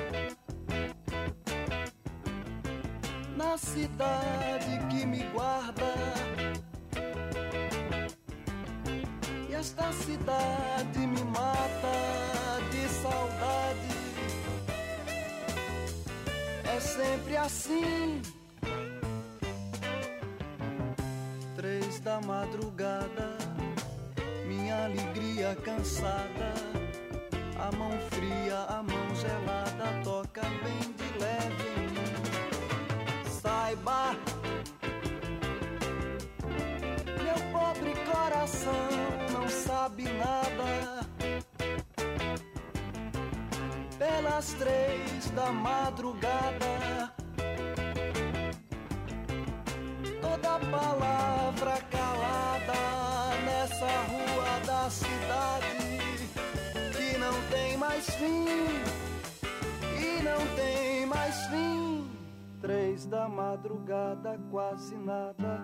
Na 3.43 3.59
cidade 3.59 4.78
que 4.89 5.05
me 5.05 5.24
guarda. 5.35 5.94
E 9.51 9.52
esta 9.52 9.93
cidade 9.93 10.98
me 11.01 11.24
mata 11.24 11.97
de 12.70 12.89
saudade. 13.02 13.94
É 16.64 16.81
sempre 16.81 17.36
assim. 17.36 18.23
Três 21.56 21.98
da 21.98 22.20
madrugada, 22.20 23.36
minha 24.47 24.85
alegria 24.85 25.56
cansada. 25.64 26.55
A 27.59 27.77
mão 27.77 27.90
fria, 28.09 28.59
a 28.69 28.82
mão 28.82 29.14
gelada, 29.16 30.01
toca 30.05 30.43
bem 30.62 30.91
Pelas 44.43 44.55
três 44.55 45.31
da 45.31 45.52
madrugada, 45.52 47.12
toda 50.20 50.59
palavra 50.59 51.81
calada 51.89 52.73
nessa 53.44 53.86
rua 54.10 54.59
da 54.66 54.90
cidade 54.90 55.77
que 56.97 57.19
não 57.19 57.32
tem 57.51 57.77
mais 57.77 58.10
fim, 58.16 58.47
e 60.01 60.23
não 60.24 60.56
tem 60.56 61.06
mais 61.06 61.47
fim. 61.47 62.10
Três 62.60 63.06
da 63.06 63.28
madrugada, 63.28 64.40
quase 64.51 64.97
nada. 64.97 65.60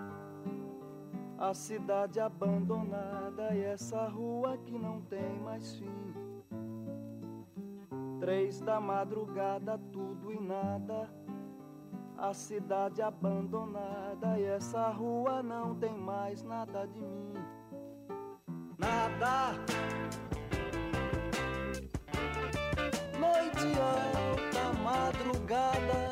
A 1.37 1.53
cidade 1.53 2.21
abandonada 2.21 3.53
e 3.53 3.61
essa 3.61 4.07
rua 4.07 4.57
que 4.59 4.79
não 4.79 5.01
tem 5.01 5.37
mais 5.39 5.75
fim. 5.75 6.08
Três 8.19 8.59
da 8.59 8.81
madrugada, 8.81 9.77
tudo 9.93 10.33
e 10.33 10.39
nada. 10.41 11.09
A 12.17 12.33
cidade 12.33 13.01
abandonada 13.01 14.37
e 14.37 14.43
essa 14.43 14.89
rua 14.89 15.41
não 15.41 15.73
tem 15.75 15.97
mais 15.97 16.43
nada 16.43 16.85
de 16.85 16.99
mim. 16.99 17.33
Nada. 18.77 19.53
Noite 23.17 23.67
alta, 23.79 24.73
madrugada. 24.83 26.09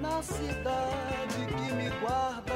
Na 0.00 0.22
cidade 0.22 1.46
que 1.48 1.74
me 1.74 1.90
guarda. 2.00 2.51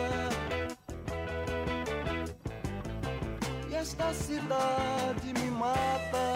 Esta 3.86 4.12
cidade 4.14 5.32
me 5.32 5.48
mata 5.48 6.34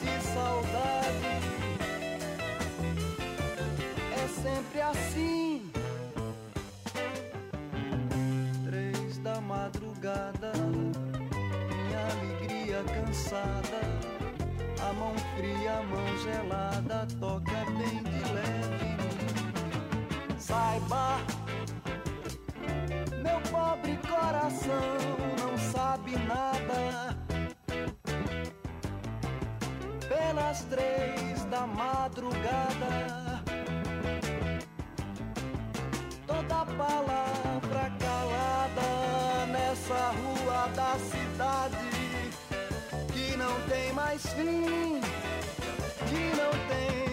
de 0.00 0.12
saudade. 0.32 1.32
É 4.14 4.28
sempre 4.40 4.80
assim. 4.80 5.72
Três 8.64 9.18
da 9.18 9.40
madrugada, 9.40 10.52
minha 11.68 12.00
alegria 12.12 12.84
cansada. 12.84 13.80
A 14.80 14.92
mão 14.92 15.14
fria, 15.36 15.78
a 15.78 15.82
mão 15.82 16.18
gelada, 16.22 17.08
toca 17.18 17.64
bem 17.76 18.04
de 18.04 18.22
leve. 18.32 18.88
Saiba, 20.38 21.18
meu 23.28 23.40
pobre 23.50 23.98
coração 24.08 24.96
não 25.38 25.58
sabe 25.58 26.12
nada. 26.32 27.16
Pelas 30.08 30.62
três 30.64 31.44
da 31.44 31.66
madrugada, 31.66 33.42
toda 36.26 36.64
palavra 36.82 37.92
calada 38.04 39.46
nessa 39.52 40.12
rua 40.20 40.68
da 40.74 40.96
cidade 40.98 41.88
que 43.12 43.36
não 43.36 43.54
tem 43.68 43.92
mais 43.92 44.22
fim, 44.28 45.00
que 46.08 46.22
não 46.40 46.52
tem 46.68 47.07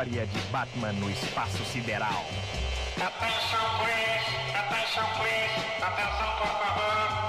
história 0.00 0.26
de 0.26 0.40
Batman 0.50 0.92
no 0.94 1.10
espaço 1.10 1.62
sideral. 1.64 2.24
Atenção, 2.96 3.60
please! 3.78 4.56
Atenção, 4.56 5.04
please! 5.18 5.82
Atenção, 5.82 6.36
por 6.38 6.46
favor! 6.46 7.19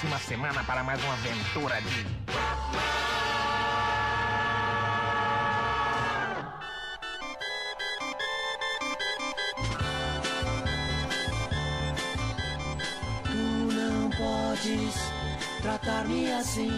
próxima 0.00 0.18
semana 0.18 0.64
para 0.64 0.82
mais 0.82 1.02
uma 1.04 1.12
aventura 1.12 1.78
de. 1.82 2.06
Tu 13.24 13.74
não 13.74 14.10
podes 14.10 14.94
tratar-me 15.60 16.32
assim. 16.32 16.70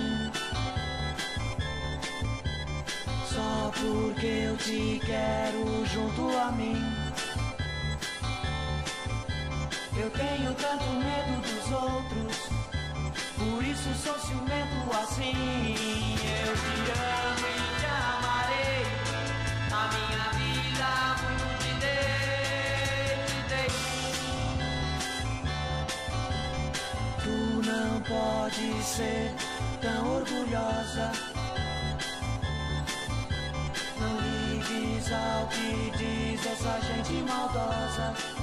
Só 3.27 3.71
porque 3.73 4.27
eu 4.27 4.57
te 4.57 5.01
quero 5.07 5.87
junto 5.87 6.37
a 6.39 6.51
mim. 6.53 6.82
De 28.53 28.83
ser 28.83 29.35
tão 29.81 30.17
orgulhosa. 30.17 31.11
Não 33.99 34.21
ligues 34.21 35.11
ao 35.13 35.47
que 35.49 35.91
diz 35.97 36.47
essa 36.47 36.81
gente 36.81 37.15
maldosa. 37.23 38.42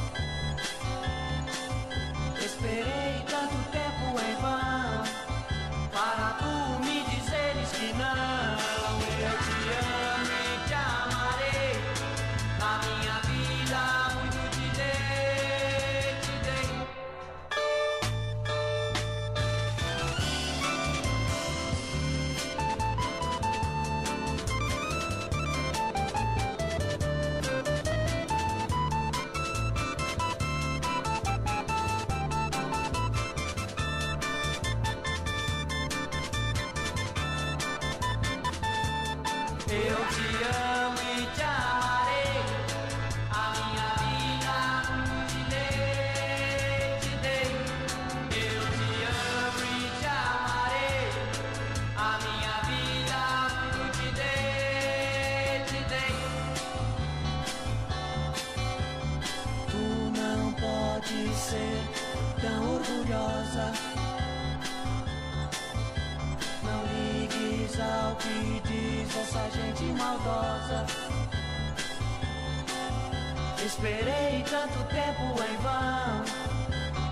Esperei 73.65 74.43
tanto 74.49 74.83
tempo 74.89 75.23
em 75.43 75.55
vão 75.57 76.23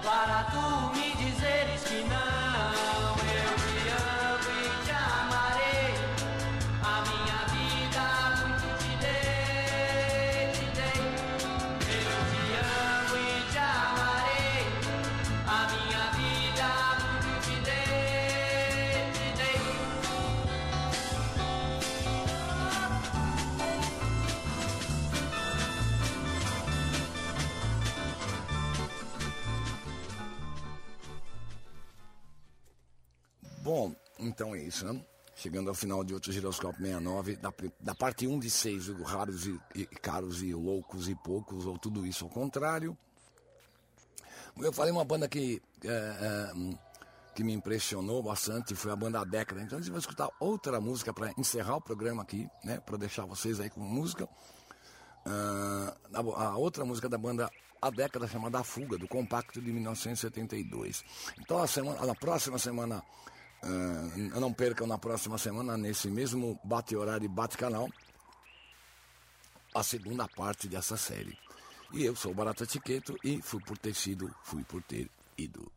para 0.03 0.43
tu 0.45 0.95
me 0.97 1.15
dizeres 1.15 1.83
que 1.83 2.03
não. 2.09 2.36
6, 34.71 34.83
né? 34.83 35.05
chegando 35.37 35.69
ao 35.69 35.75
final 35.75 36.03
de 36.03 36.13
outro 36.13 36.31
giroscópio 36.31 36.81
69, 36.81 37.35
da, 37.35 37.53
da 37.79 37.95
parte 37.95 38.25
1 38.25 38.39
de 38.39 38.49
6, 38.49 38.87
raros 39.03 39.45
e, 39.45 39.59
e, 39.75 39.85
caros 39.85 40.41
e 40.41 40.53
loucos 40.53 41.07
e 41.07 41.15
poucos, 41.15 41.65
ou 41.65 41.77
tudo 41.77 42.05
isso 42.05 42.25
ao 42.25 42.29
contrário. 42.29 42.97
Eu 44.57 44.73
falei 44.73 44.91
uma 44.91 45.05
banda 45.05 45.27
que, 45.27 45.61
é, 45.83 45.87
é, 45.87 46.53
hum, 46.55 46.75
que 47.35 47.43
me 47.43 47.53
impressionou 47.53 48.23
bastante, 48.23 48.73
foi 48.73 48.91
a 48.91 48.95
banda 48.95 49.23
Década. 49.23 49.61
Então 49.61 49.77
a 49.77 49.81
gente 49.81 49.91
vai 49.91 49.99
escutar 49.99 50.27
outra 50.39 50.81
música 50.81 51.13
para 51.13 51.31
encerrar 51.37 51.75
o 51.75 51.81
programa 51.81 52.23
aqui, 52.23 52.49
né? 52.63 52.79
Para 52.79 52.97
deixar 52.97 53.25
vocês 53.25 53.59
aí 53.59 53.69
com 53.69 53.79
música. 53.79 54.25
Uh, 55.23 56.35
a, 56.35 56.57
outra 56.57 56.83
música 56.83 57.07
da 57.07 57.17
banda 57.17 57.47
A 57.79 57.91
Década 57.91 58.27
chamada 58.27 58.57
A 58.59 58.63
Fuga, 58.63 58.97
do 58.97 59.07
Compacto 59.07 59.61
de 59.61 59.71
1972. 59.71 61.05
Então, 61.39 61.59
a 61.59 61.67
semana, 61.67 62.03
na 62.03 62.15
próxima 62.15 62.57
semana 62.57 63.03
ah, 63.63 64.39
não 64.39 64.53
percam 64.53 64.87
na 64.87 64.97
próxima 64.97 65.37
semana, 65.37 65.77
nesse 65.77 66.09
mesmo 66.09 66.59
bate 66.63 66.95
horário 66.95 67.25
e 67.25 67.29
bate 67.29 67.57
canal, 67.57 67.89
a 69.73 69.83
segunda 69.83 70.27
parte 70.27 70.67
dessa 70.67 70.97
série. 70.97 71.37
E 71.93 72.03
eu 72.03 72.15
sou 72.15 72.31
o 72.31 72.35
Barata 72.35 72.65
Tiqueto 72.65 73.17
e 73.23 73.41
fui 73.41 73.61
por 73.61 73.77
ter 73.77 73.93
sido, 73.93 74.33
fui 74.43 74.63
por 74.63 74.81
ter 74.83 75.09
ido. 75.37 75.71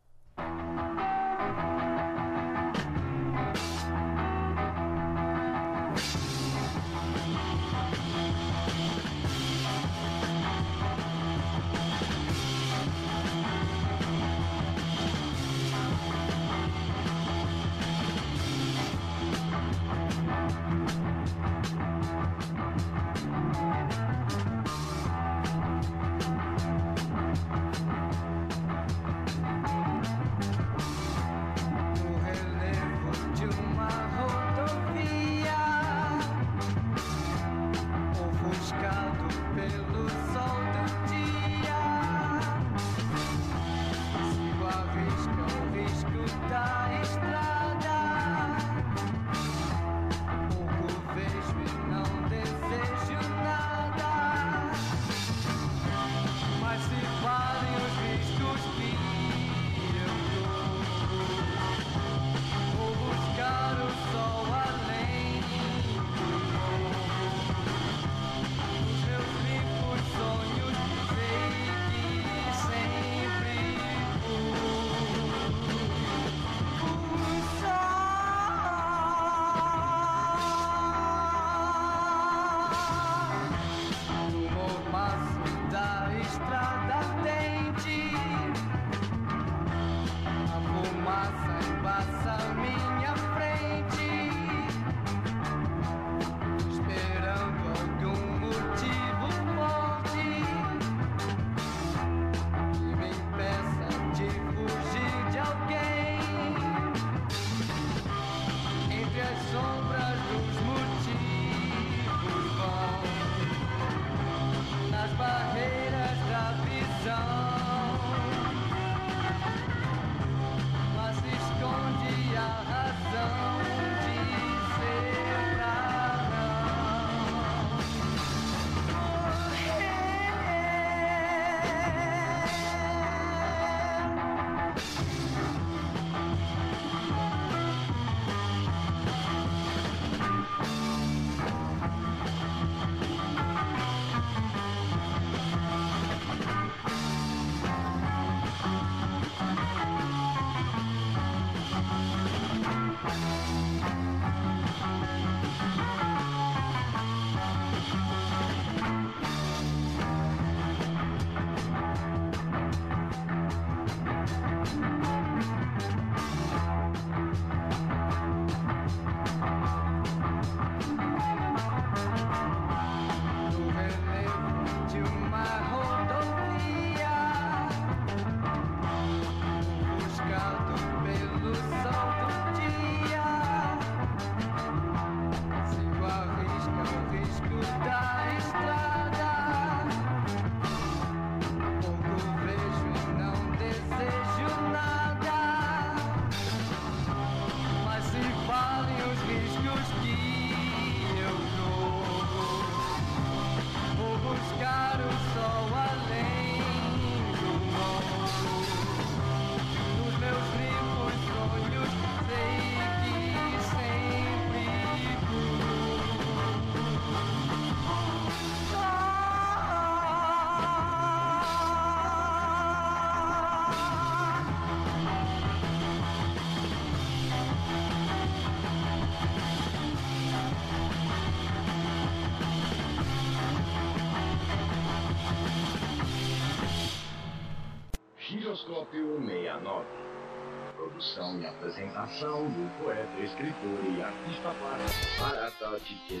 Do 242.29 242.69
poeta, 242.83 243.09
escritor 243.19 243.79
e 243.83 243.99
artista 243.99 244.53
plástico 244.59 245.19
Barata 245.19 245.79
Ticket. 245.79 246.20